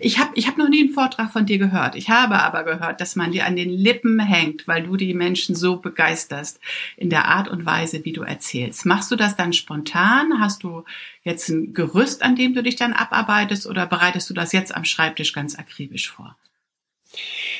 Ich 0.00 0.18
habe 0.18 0.32
ich 0.34 0.48
hab 0.48 0.58
noch 0.58 0.68
nie 0.68 0.80
einen 0.80 0.92
Vortrag 0.92 1.30
von 1.30 1.46
dir 1.46 1.58
gehört. 1.58 1.94
Ich 1.94 2.10
habe 2.10 2.42
aber 2.42 2.64
gehört, 2.64 3.00
dass 3.00 3.14
man 3.14 3.30
dir 3.30 3.46
an 3.46 3.54
den 3.54 3.70
Lippen 3.70 4.18
hängt, 4.18 4.66
weil 4.66 4.82
du 4.82 4.96
die 4.96 5.14
Menschen 5.14 5.54
so 5.54 5.76
begeisterst 5.76 6.58
in 6.96 7.10
der 7.10 7.26
Art 7.26 7.46
und 7.46 7.64
Weise, 7.64 8.04
wie 8.04 8.12
du 8.12 8.22
erzählst. 8.22 8.86
Machst 8.86 9.12
du 9.12 9.16
das 9.16 9.36
dann 9.36 9.52
spontan? 9.52 10.40
Hast 10.40 10.64
du 10.64 10.82
jetzt 11.22 11.48
ein 11.48 11.74
Gerüst, 11.74 12.24
an 12.24 12.34
dem 12.34 12.54
du 12.54 12.64
dich 12.64 12.74
dann 12.74 12.92
abarbeitest 12.92 13.68
oder 13.68 13.86
bereitest 13.86 14.28
du 14.30 14.34
das 14.34 14.50
jetzt 14.50 14.74
am 14.74 14.84
Schreibtisch 14.84 15.32
ganz 15.32 15.56
akribisch 15.56 16.10
vor? 16.10 16.36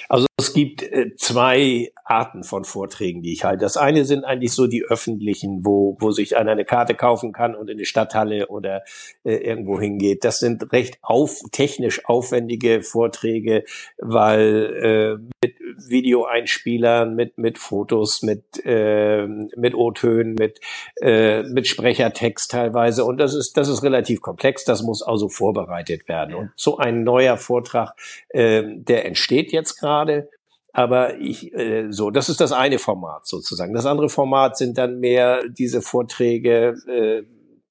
Also 0.08 0.26
es 0.36 0.52
gibt 0.52 0.82
äh, 0.82 1.14
zwei 1.16 1.92
Arten 2.04 2.44
von 2.44 2.64
Vorträgen, 2.64 3.22
die 3.22 3.32
ich 3.32 3.44
halte. 3.44 3.62
Das 3.62 3.76
eine 3.76 4.04
sind 4.04 4.24
eigentlich 4.24 4.52
so 4.52 4.66
die 4.66 4.84
öffentlichen, 4.84 5.64
wo, 5.64 5.96
wo 5.98 6.10
sich 6.10 6.36
einer 6.36 6.52
eine 6.52 6.64
Karte 6.64 6.94
kaufen 6.94 7.32
kann 7.32 7.54
und 7.54 7.70
in 7.70 7.78
die 7.78 7.86
Stadthalle 7.86 8.48
oder 8.48 8.82
äh, 9.24 9.36
irgendwo 9.36 9.80
hingeht. 9.80 10.24
Das 10.24 10.38
sind 10.38 10.72
recht 10.72 10.98
auf, 11.02 11.40
technisch 11.50 12.04
aufwendige 12.04 12.82
Vorträge, 12.82 13.64
weil 13.98 15.18
äh, 15.22 15.32
mit 15.42 15.56
Videoeinspielern, 15.88 17.14
mit, 17.14 17.38
mit 17.38 17.58
Fotos, 17.58 18.22
mit, 18.22 18.44
äh, 18.64 19.26
mit 19.26 19.74
O-Tönen, 19.74 20.34
mit, 20.34 20.60
äh, 21.00 21.42
mit 21.44 21.66
Sprechertext 21.66 22.50
teilweise. 22.50 23.04
Und 23.04 23.18
das 23.18 23.34
ist, 23.34 23.56
das 23.56 23.68
ist 23.68 23.82
relativ 23.82 24.20
komplex. 24.20 24.64
Das 24.64 24.82
muss 24.82 25.02
also 25.02 25.28
vorbereitet 25.28 26.06
werden. 26.08 26.34
Und 26.34 26.50
so 26.54 26.76
ein 26.76 27.02
neuer 27.02 27.38
Vortrag, 27.38 27.94
äh, 28.28 28.62
der 28.66 29.06
entsteht 29.06 29.52
jetzt 29.52 29.80
gerade. 29.80 30.28
Aber 30.76 31.18
ich, 31.18 31.54
äh, 31.54 31.86
so, 31.90 32.10
das 32.10 32.28
ist 32.28 32.40
das 32.40 32.50
eine 32.50 32.80
Format 32.80 33.28
sozusagen. 33.28 33.74
Das 33.74 33.86
andere 33.86 34.08
Format 34.08 34.56
sind 34.56 34.76
dann 34.76 34.98
mehr 34.98 35.48
diese 35.48 35.80
Vorträge, 35.80 36.74
äh, 36.88 37.22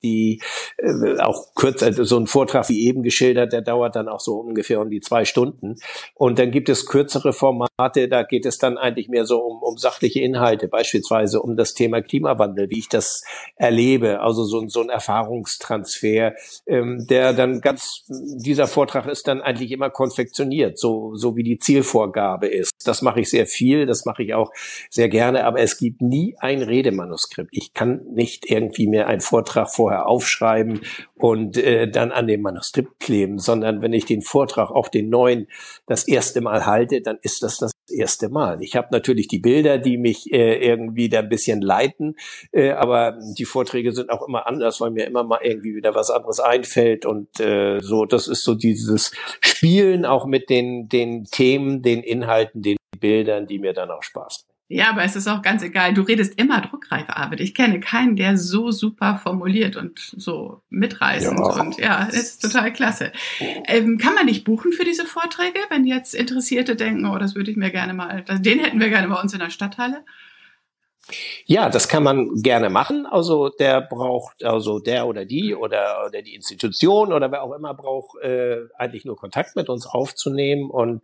die 0.03 0.41
äh, 0.77 1.19
auch 1.19 1.53
kürzer, 1.55 1.87
also 1.87 2.03
so 2.03 2.17
ein 2.17 2.27
Vortrag 2.27 2.69
wie 2.69 2.87
eben 2.87 3.03
geschildert, 3.03 3.53
der 3.53 3.61
dauert 3.61 3.95
dann 3.95 4.07
auch 4.07 4.19
so 4.19 4.35
ungefähr 4.35 4.81
um 4.81 4.89
die 4.89 5.01
zwei 5.01 5.25
Stunden. 5.25 5.75
Und 6.15 6.39
dann 6.39 6.51
gibt 6.51 6.69
es 6.69 6.85
kürzere 6.85 7.33
Formate, 7.33 8.07
da 8.09 8.23
geht 8.23 8.45
es 8.45 8.57
dann 8.57 8.77
eigentlich 8.77 9.07
mehr 9.07 9.25
so 9.25 9.39
um, 9.39 9.61
um 9.61 9.77
sachliche 9.77 10.21
Inhalte, 10.21 10.67
beispielsweise 10.67 11.41
um 11.41 11.55
das 11.55 11.73
Thema 11.73 12.01
Klimawandel, 12.01 12.69
wie 12.69 12.79
ich 12.79 12.89
das 12.89 13.23
erlebe, 13.55 14.21
also 14.21 14.43
so, 14.43 14.67
so 14.67 14.81
ein 14.81 14.89
Erfahrungstransfer, 14.89 16.33
ähm, 16.67 17.05
der 17.09 17.33
dann 17.33 17.61
ganz, 17.61 18.05
dieser 18.07 18.67
Vortrag 18.67 19.07
ist 19.07 19.27
dann 19.27 19.41
eigentlich 19.41 19.71
immer 19.71 19.89
konfektioniert, 19.89 20.77
so, 20.77 21.15
so 21.15 21.35
wie 21.35 21.43
die 21.43 21.59
Zielvorgabe 21.59 22.47
ist. 22.47 22.71
Das 22.85 23.01
mache 23.01 23.21
ich 23.21 23.29
sehr 23.29 23.47
viel, 23.47 23.85
das 23.85 24.05
mache 24.05 24.23
ich 24.23 24.33
auch 24.33 24.51
sehr 24.89 25.09
gerne, 25.09 25.45
aber 25.45 25.59
es 25.59 25.77
gibt 25.77 26.01
nie 26.01 26.35
ein 26.39 26.61
Redemanuskript. 26.61 27.49
Ich 27.51 27.73
kann 27.73 28.01
nicht 28.11 28.49
irgendwie 28.49 28.87
mir 28.87 29.07
einen 29.07 29.21
Vortrag 29.21 29.69
vorher 29.69 29.92
aufschreiben 30.01 30.81
und 31.15 31.57
äh, 31.57 31.89
dann 31.89 32.11
an 32.11 32.27
dem 32.27 32.41
Manuskript 32.41 32.99
kleben, 32.99 33.39
sondern 33.39 33.81
wenn 33.81 33.93
ich 33.93 34.05
den 34.05 34.21
Vortrag, 34.21 34.71
auch 34.71 34.87
den 34.87 35.09
neuen, 35.09 35.47
das 35.87 36.07
erste 36.07 36.41
Mal 36.41 36.65
halte, 36.65 37.01
dann 37.01 37.17
ist 37.21 37.43
das 37.43 37.57
das 37.57 37.71
erste 37.89 38.29
Mal. 38.29 38.61
Ich 38.61 38.75
habe 38.75 38.87
natürlich 38.91 39.27
die 39.27 39.39
Bilder, 39.39 39.77
die 39.77 39.97
mich 39.97 40.31
äh, 40.33 40.55
irgendwie 40.55 41.09
da 41.09 41.19
ein 41.19 41.29
bisschen 41.29 41.61
leiten, 41.61 42.15
äh, 42.51 42.71
aber 42.71 43.17
die 43.37 43.45
Vorträge 43.45 43.91
sind 43.93 44.09
auch 44.09 44.27
immer 44.27 44.47
anders, 44.47 44.81
weil 44.81 44.91
mir 44.91 45.05
immer 45.05 45.23
mal 45.23 45.39
irgendwie 45.43 45.75
wieder 45.75 45.95
was 45.95 46.09
anderes 46.09 46.39
einfällt 46.39 47.05
und 47.05 47.39
äh, 47.39 47.79
so. 47.79 48.05
Das 48.05 48.27
ist 48.27 48.43
so 48.43 48.55
dieses 48.55 49.11
Spielen 49.41 50.05
auch 50.05 50.25
mit 50.25 50.49
den 50.49 50.89
den 50.89 51.25
Themen, 51.25 51.81
den 51.81 52.03
Inhalten, 52.03 52.61
den 52.61 52.77
Bildern, 52.99 53.47
die 53.47 53.59
mir 53.59 53.73
dann 53.73 53.91
auch 53.91 54.03
Spaß 54.03 54.45
machen. 54.47 54.52
Ja, 54.69 54.89
aber 54.89 55.03
es 55.03 55.15
ist 55.15 55.27
auch 55.27 55.41
ganz 55.41 55.61
egal. 55.61 55.93
Du 55.93 56.01
redest 56.01 56.39
immer 56.39 56.61
druckreif, 56.61 57.05
Arvid. 57.07 57.41
Ich 57.41 57.53
kenne 57.53 57.79
keinen, 57.79 58.15
der 58.15 58.37
so 58.37 58.71
super 58.71 59.19
formuliert 59.21 59.75
und 59.75 59.99
so 59.99 60.61
mitreißend. 60.69 61.37
Ja. 61.37 61.45
Und 61.45 61.77
ja, 61.77 62.03
ist 62.05 62.41
total 62.41 62.71
klasse. 62.71 63.11
Ähm, 63.67 63.97
kann 63.97 64.15
man 64.15 64.27
dich 64.27 64.43
buchen 64.43 64.71
für 64.71 64.85
diese 64.85 65.05
Vorträge, 65.05 65.59
wenn 65.69 65.85
jetzt 65.85 66.15
Interessierte 66.15 66.75
denken, 66.75 67.05
oh, 67.05 67.17
das 67.17 67.35
würde 67.35 67.51
ich 67.51 67.57
mir 67.57 67.71
gerne 67.71 67.93
mal, 67.93 68.23
den 68.23 68.59
hätten 68.59 68.79
wir 68.79 68.89
gerne 68.89 69.09
bei 69.09 69.21
uns 69.21 69.33
in 69.33 69.39
der 69.39 69.49
Stadthalle? 69.49 70.03
Ja, 71.45 71.69
das 71.69 71.89
kann 71.89 72.03
man 72.03 72.41
gerne 72.41 72.69
machen. 72.69 73.05
Also 73.05 73.49
der 73.49 73.81
braucht, 73.81 74.43
also 74.45 74.79
der 74.79 75.05
oder 75.05 75.25
die 75.25 75.53
oder, 75.53 76.05
oder 76.07 76.21
die 76.21 76.33
Institution 76.33 77.11
oder 77.11 77.29
wer 77.31 77.43
auch 77.43 77.53
immer 77.53 77.73
braucht 77.73 78.21
äh, 78.21 78.61
eigentlich 78.77 79.03
nur 79.03 79.17
Kontakt 79.17 79.57
mit 79.57 79.67
uns 79.67 79.85
aufzunehmen. 79.85 80.69
Und 80.69 81.01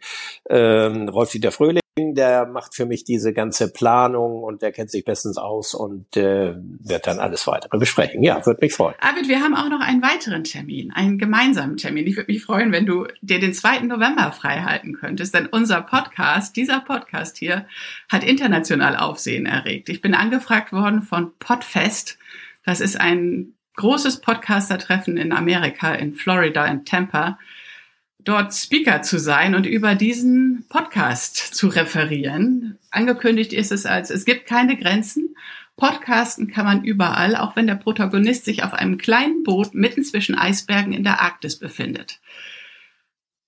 ähm, 0.50 1.10
Rolf-Dieter 1.10 1.52
Fröhlich 1.52 1.82
der 2.16 2.46
macht 2.46 2.76
für 2.76 2.86
mich 2.86 3.04
diese 3.04 3.34
ganze 3.34 3.72
Planung 3.72 4.44
und 4.44 4.62
der 4.62 4.72
kennt 4.72 4.92
sich 4.92 5.06
bestens 5.06 5.38
aus 5.38 5.74
und 5.74 6.18
äh, 6.18 6.56
wird 6.56 7.08
dann 7.08 7.20
alles 7.20 7.46
weitere 7.48 7.78
besprechen. 7.78 8.24
Ja, 8.24 8.46
würde 8.46 8.60
mich 8.62 8.74
freuen. 8.74 8.96
Arvid, 9.00 9.28
wir 9.28 9.42
haben 9.42 9.56
auch 9.56 9.70
noch 9.70 9.82
einen 9.82 10.02
weiteren 10.02 10.44
Termin, 10.44 10.92
einen 10.92 11.18
gemeinsamen 11.18 11.78
Termin. 11.78 12.08
Ich 12.08 12.16
würde 12.16 12.32
mich 12.32 12.44
freuen, 12.44 12.72
wenn 12.72 12.86
du 12.86 13.08
dir 13.22 13.40
den 13.40 13.54
2. 13.54 13.82
November 13.82 14.32
frei 14.32 14.62
halten 14.62 14.94
könntest, 14.94 15.34
denn 15.34 15.48
unser 15.48 15.82
Podcast, 15.82 16.56
dieser 16.56 16.80
Podcast 16.80 17.38
hier, 17.38 17.66
hat 18.10 18.24
international 18.24 18.98
Aufsehen 18.98 19.46
erregt. 19.46 19.90
Ich 19.90 20.02
bin 20.02 20.14
angefragt 20.14 20.72
worden 20.74 21.02
von 21.02 21.32
Podfest. 21.40 22.18
Das 22.66 22.82
ist 22.82 23.00
ein 23.00 23.54
großes 23.76 24.22
Podcaster-Treffen 24.22 25.18
in 25.18 25.32
Amerika, 25.32 25.94
in 25.94 26.14
Florida, 26.14 26.66
in 26.66 26.86
Tampa 26.86 27.38
dort 28.20 28.54
Speaker 28.54 29.02
zu 29.02 29.18
sein 29.18 29.56
und 29.56 29.66
über 29.66 29.96
diesen 29.96 30.66
Podcast 30.70 31.38
zu 31.38 31.68
referieren. 31.68 32.78
Angekündigt 32.92 33.54
ist 33.54 33.72
es 33.72 33.86
als, 33.86 34.10
es 34.10 34.26
gibt 34.26 34.46
keine 34.46 34.78
Grenzen. 34.78 35.36
Podcasten 35.78 36.48
kann 36.48 36.66
man 36.66 36.84
überall, 36.84 37.36
auch 37.38 37.56
wenn 37.56 37.68
der 37.68 37.76
Protagonist 37.76 38.44
sich 38.44 38.64
auf 38.64 38.74
einem 38.74 38.98
kleinen 38.98 39.44
Boot 39.44 39.74
mitten 39.74 40.04
zwischen 40.04 40.38
Eisbergen 40.38 40.92
in 40.92 41.06
der 41.06 41.22
Arktis 41.22 41.58
befindet. 41.58 42.20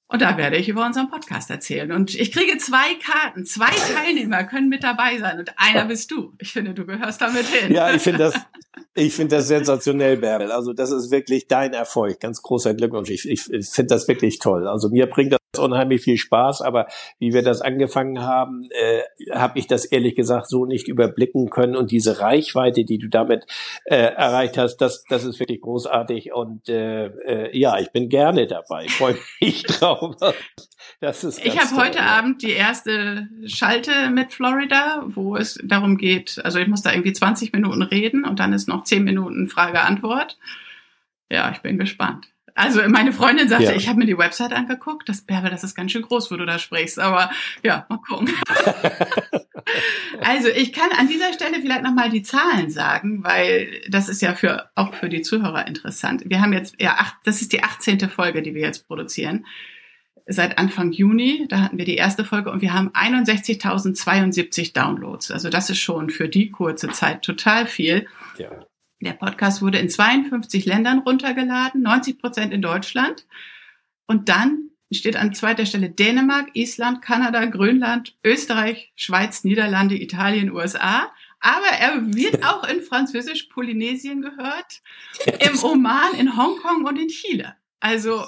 Und 0.07 0.21
da 0.21 0.35
werde 0.35 0.57
ich 0.57 0.67
über 0.67 0.85
unseren 0.85 1.09
Podcast 1.09 1.49
erzählen. 1.49 1.93
Und 1.93 2.15
ich 2.15 2.33
kriege 2.33 2.57
zwei 2.57 2.95
Karten. 2.95 3.45
Zwei 3.45 3.69
Teilnehmer 3.93 4.43
können 4.43 4.67
mit 4.67 4.83
dabei 4.83 5.17
sein. 5.19 5.39
Und 5.39 5.53
einer 5.57 5.85
bist 5.85 6.11
du. 6.11 6.33
Ich 6.37 6.51
finde, 6.51 6.73
du 6.73 6.85
gehörst 6.85 7.21
damit 7.21 7.45
hin. 7.45 7.73
Ja, 7.73 7.93
ich 7.93 8.01
finde 8.01 8.19
das, 8.19 8.33
ich 8.93 9.13
finde 9.13 9.37
das 9.37 9.47
sensationell, 9.47 10.17
Bärbel. 10.17 10.51
Also 10.51 10.73
das 10.73 10.91
ist 10.91 11.11
wirklich 11.11 11.47
dein 11.47 11.73
Erfolg. 11.73 12.19
Ganz 12.19 12.41
großer 12.41 12.73
Glückwunsch. 12.73 13.09
Ich, 13.09 13.29
ich, 13.29 13.43
finde 13.43 13.87
das 13.87 14.07
wirklich 14.07 14.39
toll. 14.39 14.67
Also 14.67 14.89
mir 14.89 15.07
bringt 15.07 15.33
das 15.33 15.40
unheimlich 15.59 16.01
viel 16.01 16.17
Spaß, 16.17 16.61
aber 16.61 16.87
wie 17.19 17.33
wir 17.33 17.43
das 17.43 17.61
angefangen 17.61 18.21
haben, 18.21 18.67
äh, 18.71 19.01
habe 19.33 19.59
ich 19.59 19.67
das 19.67 19.85
ehrlich 19.85 20.15
gesagt 20.15 20.47
so 20.47 20.65
nicht 20.65 20.87
überblicken 20.87 21.49
können 21.49 21.75
und 21.75 21.91
diese 21.91 22.19
Reichweite, 22.19 22.85
die 22.85 22.97
du 22.97 23.09
damit 23.09 23.45
äh, 23.85 23.95
erreicht 23.95 24.57
hast, 24.57 24.77
das, 24.77 25.03
das 25.09 25.25
ist 25.25 25.39
wirklich 25.39 25.61
großartig 25.61 26.33
und 26.33 26.69
äh, 26.69 27.07
äh, 27.07 27.57
ja, 27.57 27.79
ich 27.79 27.91
bin 27.91 28.09
gerne 28.09 28.47
dabei, 28.47 28.87
freue 28.87 29.17
mich 29.41 29.63
drauf. 29.67 30.15
Das 30.99 31.23
ist 31.23 31.43
ich 31.45 31.59
habe 31.59 31.75
heute. 31.75 32.01
Abend 32.01 32.41
die 32.41 32.51
erste 32.51 33.27
Schalte 33.45 34.09
mit 34.09 34.33
Florida, 34.33 35.03
wo 35.07 35.35
es 35.35 35.59
darum 35.63 35.97
geht, 35.97 36.39
also 36.43 36.59
ich 36.59 36.67
muss 36.67 36.81
da 36.81 36.91
irgendwie 36.91 37.13
20 37.13 37.53
Minuten 37.53 37.81
reden 37.81 38.25
und 38.25 38.39
dann 38.39 38.53
ist 38.53 38.67
noch 38.67 38.85
10 38.85 39.03
Minuten 39.03 39.47
Frage-Antwort. 39.47 40.37
Ja, 41.29 41.51
ich 41.51 41.59
bin 41.59 41.77
gespannt. 41.77 42.27
Also 42.61 42.87
meine 42.87 43.11
Freundin 43.11 43.49
sagte, 43.49 43.65
ja. 43.65 43.75
ich 43.75 43.87
habe 43.87 43.97
mir 43.97 44.05
die 44.05 44.19
Website 44.19 44.53
angeguckt, 44.53 45.09
das 45.09 45.21
Bärbe, 45.21 45.49
das 45.49 45.63
ist 45.63 45.73
ganz 45.73 45.91
schön 45.91 46.03
groß, 46.03 46.29
wo 46.29 46.37
du 46.37 46.45
da 46.45 46.59
sprichst, 46.59 46.99
aber 46.99 47.31
ja, 47.63 47.87
mal 47.89 47.97
gucken. 47.97 48.29
also 50.21 50.47
ich 50.47 50.71
kann 50.71 50.91
an 50.91 51.07
dieser 51.07 51.33
Stelle 51.33 51.59
vielleicht 51.59 51.81
nochmal 51.81 52.11
die 52.11 52.21
Zahlen 52.21 52.69
sagen, 52.69 53.23
weil 53.23 53.81
das 53.89 54.09
ist 54.09 54.21
ja 54.21 54.35
für 54.35 54.69
auch 54.75 54.93
für 54.93 55.09
die 55.09 55.23
Zuhörer 55.23 55.67
interessant. 55.67 56.21
Wir 56.27 56.39
haben 56.39 56.53
jetzt 56.53 56.75
ja 56.79 56.97
acht, 56.99 57.15
das 57.23 57.41
ist 57.41 57.51
die 57.51 57.63
18. 57.63 57.99
Folge, 58.09 58.43
die 58.43 58.53
wir 58.53 58.61
jetzt 58.61 58.85
produzieren. 58.85 59.47
Seit 60.27 60.59
Anfang 60.59 60.91
Juni, 60.91 61.47
da 61.49 61.61
hatten 61.61 61.79
wir 61.79 61.85
die 61.85 61.95
erste 61.95 62.23
Folge 62.23 62.51
und 62.51 62.61
wir 62.61 62.75
haben 62.75 62.91
61.072 62.91 64.71
Downloads. 64.73 65.31
Also 65.31 65.49
das 65.49 65.71
ist 65.71 65.79
schon 65.79 66.11
für 66.11 66.29
die 66.29 66.51
kurze 66.51 66.89
Zeit 66.89 67.23
total 67.23 67.65
viel. 67.65 68.05
Ja. 68.37 68.51
Der 69.01 69.13
Podcast 69.13 69.61
wurde 69.61 69.79
in 69.79 69.89
52 69.89 70.65
Ländern 70.65 70.99
runtergeladen, 70.99 71.81
90 71.81 72.19
Prozent 72.19 72.53
in 72.53 72.61
Deutschland. 72.61 73.25
Und 74.05 74.29
dann 74.29 74.69
steht 74.91 75.15
an 75.15 75.33
zweiter 75.33 75.65
Stelle 75.65 75.89
Dänemark, 75.89 76.49
Island, 76.53 77.01
Kanada, 77.01 77.45
Grönland, 77.45 78.15
Österreich, 78.23 78.91
Schweiz, 78.95 79.43
Niederlande, 79.43 79.99
Italien, 79.99 80.51
USA. 80.51 81.11
Aber 81.39 81.67
er 81.79 82.13
wird 82.13 82.43
auch 82.45 82.67
in 82.67 82.81
Französisch-Polynesien 82.81 84.21
gehört, 84.21 84.81
im 85.39 85.63
Oman, 85.63 86.13
in 86.19 86.37
Hongkong 86.37 86.85
und 86.85 86.99
in 86.99 87.07
Chile. 87.07 87.55
Also 87.79 88.27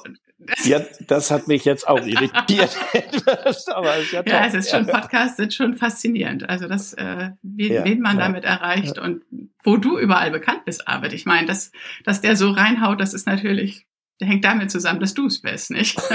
ja, 0.65 0.81
das 1.07 1.31
hat 1.31 1.47
mich 1.47 1.65
jetzt 1.65 1.87
auch 1.87 2.05
irritiert 2.05 2.75
aber 3.73 3.97
ist 3.97 4.11
ja 4.11 4.23
es 4.45 4.53
ist 4.53 4.71
schon, 4.71 4.85
Podcasts 4.85 5.37
sind 5.37 5.53
schon 5.53 5.75
faszinierend. 5.75 6.49
Also 6.49 6.67
das, 6.67 6.93
äh, 6.93 7.31
wen, 7.41 7.73
ja, 7.73 7.85
wen 7.85 8.01
man 8.01 8.17
ja, 8.17 8.25
damit 8.25 8.43
erreicht 8.43 8.99
und 8.99 9.23
wo 9.63 9.77
du 9.77 9.97
überall 9.97 10.31
bekannt 10.31 10.65
bist, 10.65 10.87
Arbeit. 10.87 11.13
Ich 11.13 11.25
meine, 11.25 11.47
dass, 11.47 11.71
dass 12.03 12.21
der 12.21 12.35
so 12.35 12.51
reinhaut, 12.51 12.99
das 12.99 13.13
ist 13.13 13.27
natürlich, 13.27 13.85
hängt 14.23 14.45
damit 14.45 14.71
zusammen, 14.71 14.99
dass 14.99 15.13
du 15.13 15.27
es 15.27 15.41
bist, 15.41 15.71
nicht? 15.71 16.01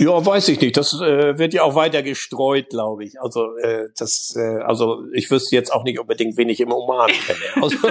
Ja, 0.00 0.24
weiß 0.24 0.46
ich 0.50 0.60
nicht. 0.60 0.76
Das 0.76 0.92
äh, 1.00 1.38
wird 1.38 1.54
ja 1.54 1.64
auch 1.64 1.74
weiter 1.74 2.04
gestreut, 2.04 2.70
glaube 2.70 3.04
ich. 3.04 3.20
Also 3.20 3.56
äh, 3.56 3.88
das, 3.98 4.32
äh, 4.36 4.60
also 4.60 5.04
ich 5.12 5.28
wüsste 5.28 5.56
jetzt 5.56 5.72
auch 5.72 5.82
nicht 5.82 5.98
unbedingt, 5.98 6.36
wen 6.36 6.48
ich 6.48 6.60
im 6.60 6.70
Oman 6.70 7.10
kenne. 7.10 7.38
Also, 7.60 7.88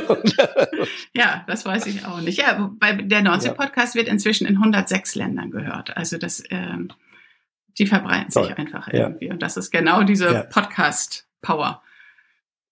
ja, 1.14 1.44
das 1.48 1.66
weiß 1.66 1.86
ich 1.88 2.06
auch 2.06 2.22
nicht. 2.22 2.38
Ja, 2.40 2.72
bei 2.80 2.94
der 2.94 3.22
Nordsee-Podcast 3.24 3.96
ja. 3.96 4.00
wird 4.00 4.08
inzwischen 4.08 4.48
in 4.48 4.56
106 4.56 5.16
Ländern 5.16 5.52
gehört. 5.52 5.98
Also 5.98 6.18
das, 6.18 6.42
ähm, 6.50 6.94
die 7.78 7.86
verbreiten 7.86 8.32
sich 8.32 8.42
Toll. 8.42 8.56
einfach 8.56 8.88
irgendwie. 8.88 9.26
Ja. 9.26 9.34
Und 9.34 9.42
das 9.42 9.58
ist 9.58 9.70
genau 9.72 10.04
diese 10.04 10.34
ja. 10.34 10.44
Podcast-Power. 10.44 11.82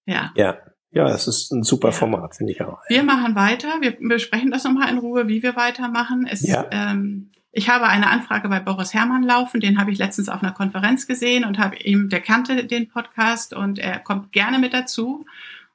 Ja. 0.06 0.32
Ja. 0.38 0.60
Ja, 0.96 1.10
es 1.10 1.28
ist 1.28 1.52
ein 1.52 1.64
super 1.64 1.92
Format, 1.92 2.38
finde 2.38 2.54
ich 2.54 2.62
auch. 2.62 2.80
Wir 2.88 3.04
machen 3.04 3.36
weiter. 3.36 3.68
Wir 3.82 3.98
besprechen 4.00 4.50
das 4.50 4.64
nochmal 4.64 4.90
in 4.90 4.98
Ruhe, 4.98 5.28
wie 5.28 5.44
wir 5.44 5.58
weitermachen. 5.58 6.26
Es, 6.26 6.42
ja. 6.42 6.66
ähm, 6.72 7.32
ich 7.52 7.70
habe 7.70 7.88
eine 7.88 8.10
Anfrage 8.10 8.48
bei 8.48 8.62
Boris 8.62 8.94
Herrmann 8.94 9.24
laufen, 9.24 9.60
den 9.60 9.78
habe 9.78 9.92
ich 9.92 9.98
letztens 9.98 10.30
auf 10.30 10.42
einer 10.42 10.54
Konferenz 10.54 11.06
gesehen 11.06 11.44
und 11.44 11.60
habe 11.60 11.76
ihm, 11.76 12.08
der 12.08 12.22
kannte 12.22 12.66
den 12.66 12.88
Podcast 12.88 13.54
und 13.54 13.78
er 13.78 14.00
kommt 14.00 14.32
gerne 14.32 14.58
mit 14.58 14.74
dazu. 14.74 15.26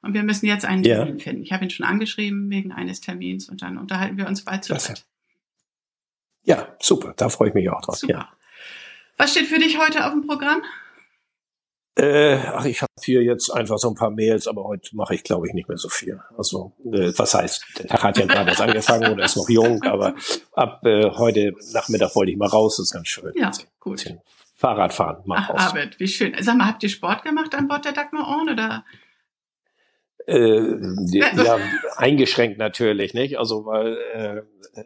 Und 0.01 0.15
wir 0.15 0.23
müssen 0.23 0.47
jetzt 0.47 0.65
einen 0.65 0.81
Termin 0.81 1.19
ja. 1.19 1.23
finden. 1.23 1.43
Ich 1.43 1.51
habe 1.51 1.65
ihn 1.65 1.69
schon 1.69 1.85
angeschrieben 1.85 2.49
wegen 2.49 2.71
eines 2.71 2.99
Termins 2.99 3.47
und 3.47 3.61
dann 3.61 3.77
unterhalten 3.77 4.17
wir 4.17 4.27
uns 4.27 4.43
bald 4.43 4.63
zu. 4.63 4.73
Ja, 6.41 6.75
super. 6.79 7.13
Da 7.15 7.29
freue 7.29 7.49
ich 7.49 7.53
mich 7.53 7.69
auch 7.69 7.81
drauf. 7.81 7.97
Super. 7.97 8.13
Ja. 8.13 8.29
Was 9.17 9.33
steht 9.33 9.45
für 9.45 9.59
dich 9.59 9.77
heute 9.77 10.03
auf 10.07 10.13
dem 10.13 10.25
Programm? 10.25 10.63
Äh, 11.97 12.35
ach, 12.35 12.63
ich 12.65 12.81
habe 12.81 12.91
hier 13.03 13.21
jetzt 13.21 13.49
einfach 13.49 13.77
so 13.77 13.89
ein 13.89 13.95
paar 13.95 14.11
Mails, 14.11 14.47
aber 14.47 14.63
heute 14.63 14.95
mache 14.95 15.13
ich, 15.13 15.23
glaube 15.23 15.47
ich, 15.47 15.53
nicht 15.53 15.67
mehr 15.67 15.77
so 15.77 15.89
viel. 15.89 16.21
Also, 16.37 16.71
äh, 16.85 17.11
was 17.17 17.33
heißt, 17.33 17.65
der 17.79 17.87
Tag 17.87 18.03
hat 18.03 18.17
ja 18.17 18.25
gerade 18.25 18.49
erst 18.49 18.61
angefangen 18.61 19.11
oder 19.11 19.25
ist 19.25 19.35
noch 19.35 19.49
jung, 19.49 19.83
aber 19.83 20.15
ab 20.53 20.85
äh, 20.85 21.09
heute 21.11 21.53
Nachmittag 21.73 22.15
wollte 22.15 22.31
ich 22.31 22.37
mal 22.37 22.47
raus, 22.47 22.77
das 22.77 22.85
ist 22.85 22.93
ganz 22.93 23.09
schön. 23.09 23.33
Ja, 23.35 23.51
gut. 23.79 24.05
Fahrradfahren, 24.55 25.23
mal 25.25 25.39
Ach, 25.41 25.49
raus. 25.49 25.59
Arbeit, 25.59 25.99
wie 25.99 26.07
schön. 26.07 26.33
Sag 26.39 26.55
mal, 26.55 26.67
habt 26.67 26.83
ihr 26.83 26.89
Sport 26.89 27.23
gemacht 27.23 27.53
an 27.55 27.67
Bord 27.67 27.83
der 27.83 27.91
Dagmar 27.91 28.27
Orn 28.27 28.49
oder? 28.49 28.85
Äh, 30.27 30.77
ja, 31.11 31.57
eingeschränkt 31.97 32.57
natürlich, 32.57 33.13
nicht? 33.13 33.37
Also 33.37 33.65
weil 33.65 33.97
äh, 34.13 34.41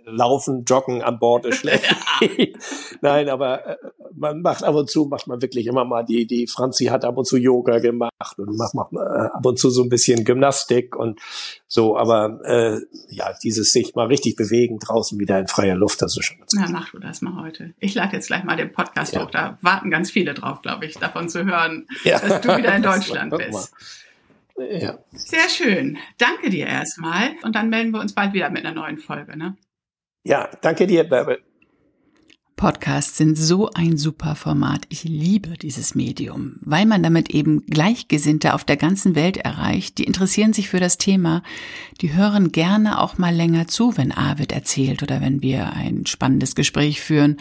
Laufen, 0.06 0.64
Joggen 0.66 1.04
an 1.04 1.20
Bord 1.20 1.46
ist 1.46 1.58
schlecht. 1.60 1.96
Nein, 3.02 3.30
aber 3.30 3.68
äh, 3.68 3.78
man 4.18 4.42
macht 4.42 4.64
ab 4.64 4.76
und 4.76 4.90
zu, 4.90 5.06
macht 5.06 5.28
man 5.28 5.42
wirklich 5.42 5.68
immer 5.68 5.86
mal 5.86 6.04
die, 6.04 6.28
die 6.28 6.48
Franzi 6.48 6.86
hat 6.86 7.06
ab 7.06 7.18
und 7.18 7.26
zu 7.26 7.38
Yoga 7.38 7.80
gemacht 7.80 8.38
und 8.38 8.58
macht, 8.58 8.74
macht 8.74 8.94
äh, 8.94 8.98
ab 8.98 9.46
und 9.46 9.60
zu 9.60 9.70
so 9.70 9.84
ein 9.84 9.90
bisschen 9.90 10.24
Gymnastik 10.24 10.96
und 10.96 11.20
so, 11.68 11.98
aber 11.98 12.40
äh, 12.46 12.80
ja, 13.10 13.34
dieses 13.44 13.72
sich 13.72 13.96
mal 13.96 14.08
richtig 14.08 14.36
bewegen 14.36 14.80
draußen 14.80 15.20
wieder 15.20 15.40
in 15.40 15.48
freier 15.48 15.76
Luft, 15.76 16.02
das 16.02 16.18
ist 16.18 16.26
schon 16.26 16.40
ganz 16.40 16.54
Ja, 16.54 16.68
mach 16.70 16.92
du 16.92 17.00
das 17.00 17.22
mal 17.22 17.44
heute. 17.44 17.74
Ich 17.80 17.94
lade 17.96 18.16
jetzt 18.16 18.28
gleich 18.28 18.44
mal 18.44 18.58
den 18.58 18.72
Podcast 18.72 19.14
ja. 19.14 19.24
hoch, 19.24 19.32
da 19.32 19.58
warten 19.62 19.92
ganz 19.92 20.12
viele 20.12 20.34
drauf, 20.34 20.62
glaube 20.62 20.86
ich, 20.86 20.96
davon 20.96 21.30
zu 21.30 21.46
hören, 21.46 21.88
ja. 22.04 22.20
dass 22.20 22.42
du 22.42 22.58
wieder 22.58 22.76
in 22.76 22.84
Deutschland 22.84 23.38
bist. 23.38 23.74
Ja. 24.58 25.00
Sehr 25.12 25.50
schön. 25.50 25.98
Danke 26.18 26.50
dir 26.50 26.68
erstmal. 26.68 27.32
Und 27.44 27.56
dann 27.56 27.70
melden 27.70 27.92
wir 27.92 28.00
uns 28.00 28.14
bald 28.14 28.34
wieder 28.34 28.50
mit 28.50 28.66
einer 28.66 28.74
neuen 28.74 28.98
Folge. 28.98 29.38
Ne? 29.38 29.58
Ja, 30.24 30.50
danke 30.62 30.88
dir, 30.88 31.04
Bärbel. 31.04 31.45
Podcasts 32.56 33.18
sind 33.18 33.38
so 33.38 33.70
ein 33.72 33.98
super 33.98 34.36
Format. 34.36 34.86
Ich 34.88 35.04
liebe 35.04 35.58
dieses 35.58 35.94
Medium, 35.94 36.56
weil 36.62 36.86
man 36.86 37.04
damit 37.04 37.30
eben 37.32 37.66
Gleichgesinnte 37.66 38.54
auf 38.54 38.64
der 38.64 38.78
ganzen 38.78 39.14
Welt 39.14 39.36
erreicht. 39.36 39.98
Die 39.98 40.06
interessieren 40.06 40.54
sich 40.54 40.70
für 40.70 40.80
das 40.80 40.98
Thema. 40.98 41.44
Die 42.00 42.14
hören 42.14 42.54
gerne 42.54 43.02
auch 43.02 43.18
mal 43.18 43.36
länger 43.36 43.68
zu, 43.68 43.98
wenn 43.98 44.14
Arvid 44.14 44.54
erzählt 44.54 45.04
oder 45.04 45.20
wenn 45.20 45.42
wir 45.42 45.74
ein 45.74 46.06
spannendes 46.06 46.56
Gespräch 46.56 47.02
führen. 47.02 47.38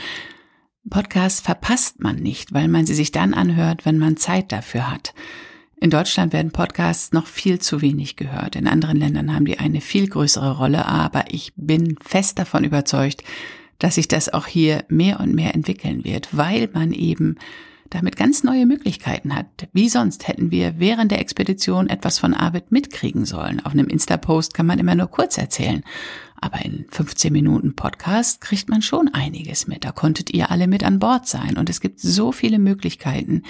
Podcasts 0.90 1.40
verpasst 1.40 2.00
man 2.00 2.16
nicht, 2.16 2.52
weil 2.52 2.66
man 2.66 2.84
sie 2.84 2.94
sich 2.94 3.12
dann 3.12 3.34
anhört, 3.34 3.86
wenn 3.86 3.98
man 3.98 4.16
Zeit 4.16 4.50
dafür 4.50 4.90
hat. 4.90 5.14
In 5.76 5.90
Deutschland 5.90 6.32
werden 6.32 6.50
Podcasts 6.50 7.12
noch 7.12 7.28
viel 7.28 7.60
zu 7.60 7.82
wenig 7.82 8.16
gehört. 8.16 8.56
In 8.56 8.66
anderen 8.66 8.96
Ländern 8.96 9.32
haben 9.32 9.44
die 9.44 9.60
eine 9.60 9.80
viel 9.80 10.08
größere 10.08 10.56
Rolle, 10.56 10.86
aber 10.86 11.26
ich 11.28 11.52
bin 11.56 11.96
fest 12.02 12.38
davon 12.40 12.64
überzeugt, 12.64 13.22
dass 13.78 13.96
sich 13.96 14.08
das 14.08 14.32
auch 14.32 14.46
hier 14.46 14.84
mehr 14.88 15.20
und 15.20 15.34
mehr 15.34 15.54
entwickeln 15.54 16.04
wird, 16.04 16.36
weil 16.36 16.68
man 16.72 16.92
eben 16.92 17.36
damit 17.90 18.16
ganz 18.16 18.42
neue 18.42 18.66
Möglichkeiten 18.66 19.34
hat. 19.34 19.46
Wie 19.72 19.88
sonst 19.88 20.26
hätten 20.26 20.50
wir 20.50 20.74
während 20.78 21.12
der 21.12 21.20
Expedition 21.20 21.88
etwas 21.88 22.18
von 22.18 22.34
Arvid 22.34 22.72
mitkriegen 22.72 23.24
sollen. 23.24 23.64
Auf 23.64 23.72
einem 23.72 23.86
Insta-Post 23.86 24.54
kann 24.54 24.66
man 24.66 24.78
immer 24.78 24.94
nur 24.94 25.06
kurz 25.06 25.38
erzählen. 25.38 25.84
Aber 26.40 26.62
in 26.64 26.84
15 26.90 27.32
Minuten 27.32 27.74
Podcast 27.76 28.40
kriegt 28.40 28.68
man 28.68 28.82
schon 28.82 29.08
einiges 29.14 29.66
mit. 29.66 29.84
Da 29.84 29.92
konntet 29.92 30.30
ihr 30.30 30.50
alle 30.50 30.66
mit 30.66 30.84
an 30.84 30.98
Bord 30.98 31.26
sein. 31.26 31.56
Und 31.56 31.70
es 31.70 31.80
gibt 31.80 32.00
so 32.00 32.32
viele 32.32 32.58
Möglichkeiten, 32.58 33.44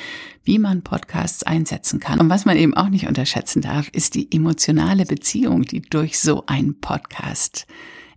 wie 0.44 0.58
man 0.58 0.82
Podcasts 0.82 1.42
einsetzen 1.42 1.98
kann. 1.98 2.20
Und 2.20 2.28
was 2.28 2.44
man 2.44 2.56
eben 2.56 2.74
auch 2.74 2.90
nicht 2.90 3.08
unterschätzen 3.08 3.62
darf, 3.62 3.88
ist 3.88 4.14
die 4.14 4.30
emotionale 4.30 5.06
Beziehung, 5.06 5.62
die 5.62 5.80
durch 5.80 6.20
so 6.20 6.44
einen 6.46 6.80
Podcast 6.80 7.66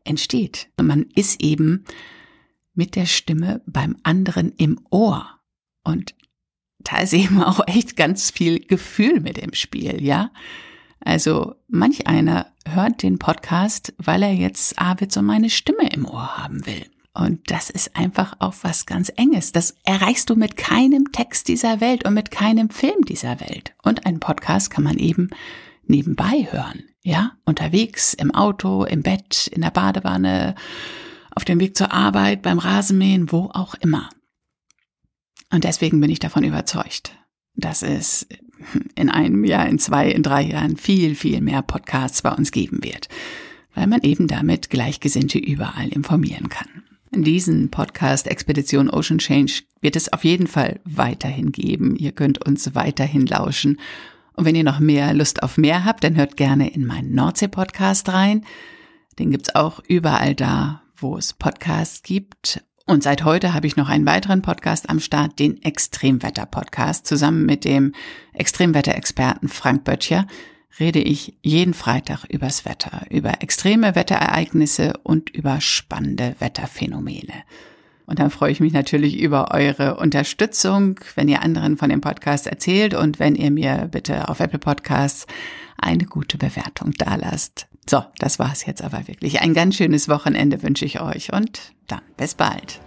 entsteht. 0.07 0.69
Man 0.81 1.05
ist 1.15 1.41
eben 1.41 1.85
mit 2.73 2.95
der 2.95 3.05
Stimme 3.05 3.61
beim 3.65 3.97
anderen 4.03 4.53
im 4.57 4.79
Ohr. 4.89 5.27
Und 5.83 6.15
da 6.79 6.99
ist 6.99 7.13
eben 7.13 7.41
auch 7.41 7.61
echt 7.67 7.95
ganz 7.97 8.31
viel 8.31 8.59
Gefühl 8.59 9.19
mit 9.19 9.37
im 9.37 9.53
Spiel, 9.53 10.03
ja? 10.03 10.31
Also 10.99 11.55
manch 11.67 12.07
einer 12.07 12.47
hört 12.67 13.03
den 13.03 13.19
Podcast, 13.19 13.93
weil 13.97 14.23
er 14.23 14.33
jetzt 14.33 14.79
Arvid 14.79 15.11
so 15.11 15.21
meine 15.21 15.49
Stimme 15.49 15.89
im 15.93 16.05
Ohr 16.05 16.37
haben 16.37 16.65
will. 16.65 16.85
Und 17.13 17.49
das 17.49 17.69
ist 17.71 17.95
einfach 17.95 18.35
auch 18.39 18.53
was 18.61 18.85
ganz 18.85 19.11
Enges. 19.15 19.51
Das 19.51 19.75
erreichst 19.83 20.29
du 20.29 20.35
mit 20.35 20.55
keinem 20.55 21.11
Text 21.11 21.47
dieser 21.47 21.81
Welt 21.81 22.05
und 22.05 22.13
mit 22.13 22.29
keinem 22.29 22.69
Film 22.69 23.05
dieser 23.05 23.39
Welt. 23.39 23.73
Und 23.81 24.05
einen 24.05 24.19
Podcast 24.19 24.69
kann 24.69 24.83
man 24.83 24.97
eben 24.97 25.29
nebenbei 25.89 26.47
hören. 26.49 26.83
Ja, 27.03 27.33
unterwegs, 27.45 28.13
im 28.13 28.33
Auto, 28.33 28.83
im 28.83 29.01
Bett, 29.01 29.47
in 29.47 29.61
der 29.61 29.71
Badewanne, 29.71 30.55
auf 31.31 31.45
dem 31.45 31.59
Weg 31.59 31.77
zur 31.77 31.93
Arbeit, 31.93 32.41
beim 32.41 32.59
Rasenmähen, 32.59 33.31
wo 33.31 33.49
auch 33.53 33.75
immer. 33.75 34.09
Und 35.51 35.63
deswegen 35.63 36.01
bin 36.01 36.09
ich 36.09 36.19
davon 36.19 36.43
überzeugt, 36.43 37.13
dass 37.55 37.83
es 37.83 38.27
in 38.95 39.09
einem 39.09 39.45
Jahr, 39.45 39.67
in 39.67 39.79
zwei, 39.79 40.09
in 40.09 40.23
drei 40.23 40.41
Jahren 40.41 40.77
viel, 40.77 41.15
viel 41.15 41.41
mehr 41.41 41.61
Podcasts 41.61 42.21
bei 42.21 42.31
uns 42.31 42.51
geben 42.51 42.83
wird, 42.83 43.07
weil 43.73 43.87
man 43.87 44.01
eben 44.01 44.27
damit 44.27 44.69
Gleichgesinnte 44.69 45.37
überall 45.37 45.89
informieren 45.89 46.49
kann. 46.49 46.83
Diesen 47.11 47.69
Podcast 47.71 48.27
Expedition 48.27 48.89
Ocean 48.89 49.17
Change 49.17 49.63
wird 49.81 49.95
es 49.95 50.11
auf 50.11 50.23
jeden 50.23 50.47
Fall 50.47 50.79
weiterhin 50.83 51.51
geben. 51.51 51.95
Ihr 51.95 52.11
könnt 52.11 52.45
uns 52.45 52.75
weiterhin 52.75 53.25
lauschen. 53.25 53.79
Und 54.37 54.45
wenn 54.45 54.55
ihr 54.55 54.63
noch 54.63 54.79
mehr 54.79 55.13
Lust 55.13 55.41
auf 55.41 55.57
mehr 55.57 55.83
habt, 55.83 56.03
dann 56.03 56.15
hört 56.15 56.37
gerne 56.37 56.69
in 56.69 56.85
meinen 56.85 57.15
Nordsee-Podcast 57.15 58.09
rein. 58.09 58.45
Den 59.17 59.31
gibt's 59.31 59.55
auch 59.55 59.81
überall 59.87 60.35
da, 60.35 60.83
wo 60.95 61.17
es 61.17 61.33
Podcasts 61.33 62.03
gibt. 62.03 62.63
Und 62.85 63.01
seit 63.01 63.25
heute 63.25 63.55
habe 63.55 63.65
ich 63.65 63.75
noch 63.77 63.89
einen 63.89 64.05
weiteren 64.05 64.43
Podcast 64.43 64.91
am 64.91 64.99
Start, 64.99 65.39
den 65.39 65.61
Extremwetter-Podcast. 65.63 67.07
Zusammen 67.07 67.47
mit 67.47 67.65
dem 67.65 67.93
Extremwetterexperten 68.33 69.49
Frank 69.49 69.83
Böttcher 69.83 70.27
rede 70.79 70.99
ich 70.99 71.39
jeden 71.41 71.73
Freitag 71.73 72.23
übers 72.25 72.63
Wetter, 72.63 73.07
über 73.09 73.41
extreme 73.41 73.95
Wetterereignisse 73.95 74.93
und 75.01 75.31
über 75.31 75.61
spannende 75.61 76.35
Wetterphänomene. 76.37 77.33
Und 78.07 78.19
dann 78.19 78.31
freue 78.31 78.51
ich 78.51 78.61
mich 78.61 78.71
natürlich 78.73 79.19
über 79.19 79.51
eure 79.53 79.97
Unterstützung, 79.97 80.99
wenn 81.15 81.27
ihr 81.27 81.43
anderen 81.43 81.75
von 81.77 81.89
dem 81.89 82.01
Podcast 82.01 82.47
erzählt 82.47 82.93
und 82.93 83.19
wenn 83.19 83.35
ihr 83.35 83.51
mir 83.51 83.89
bitte 83.91 84.29
auf 84.29 84.39
Apple 84.39 84.59
Podcasts 84.59 85.27
eine 85.77 86.05
gute 86.05 86.37
Bewertung 86.37 86.93
dalasst. 86.97 87.67
So, 87.87 88.03
das 88.17 88.39
war's 88.39 88.65
jetzt 88.65 88.81
aber 88.81 89.07
wirklich. 89.07 89.41
Ein 89.41 89.53
ganz 89.53 89.75
schönes 89.75 90.07
Wochenende 90.07 90.63
wünsche 90.63 90.85
ich 90.85 91.01
euch 91.01 91.33
und 91.33 91.73
dann 91.87 92.01
bis 92.15 92.33
bald. 92.33 92.79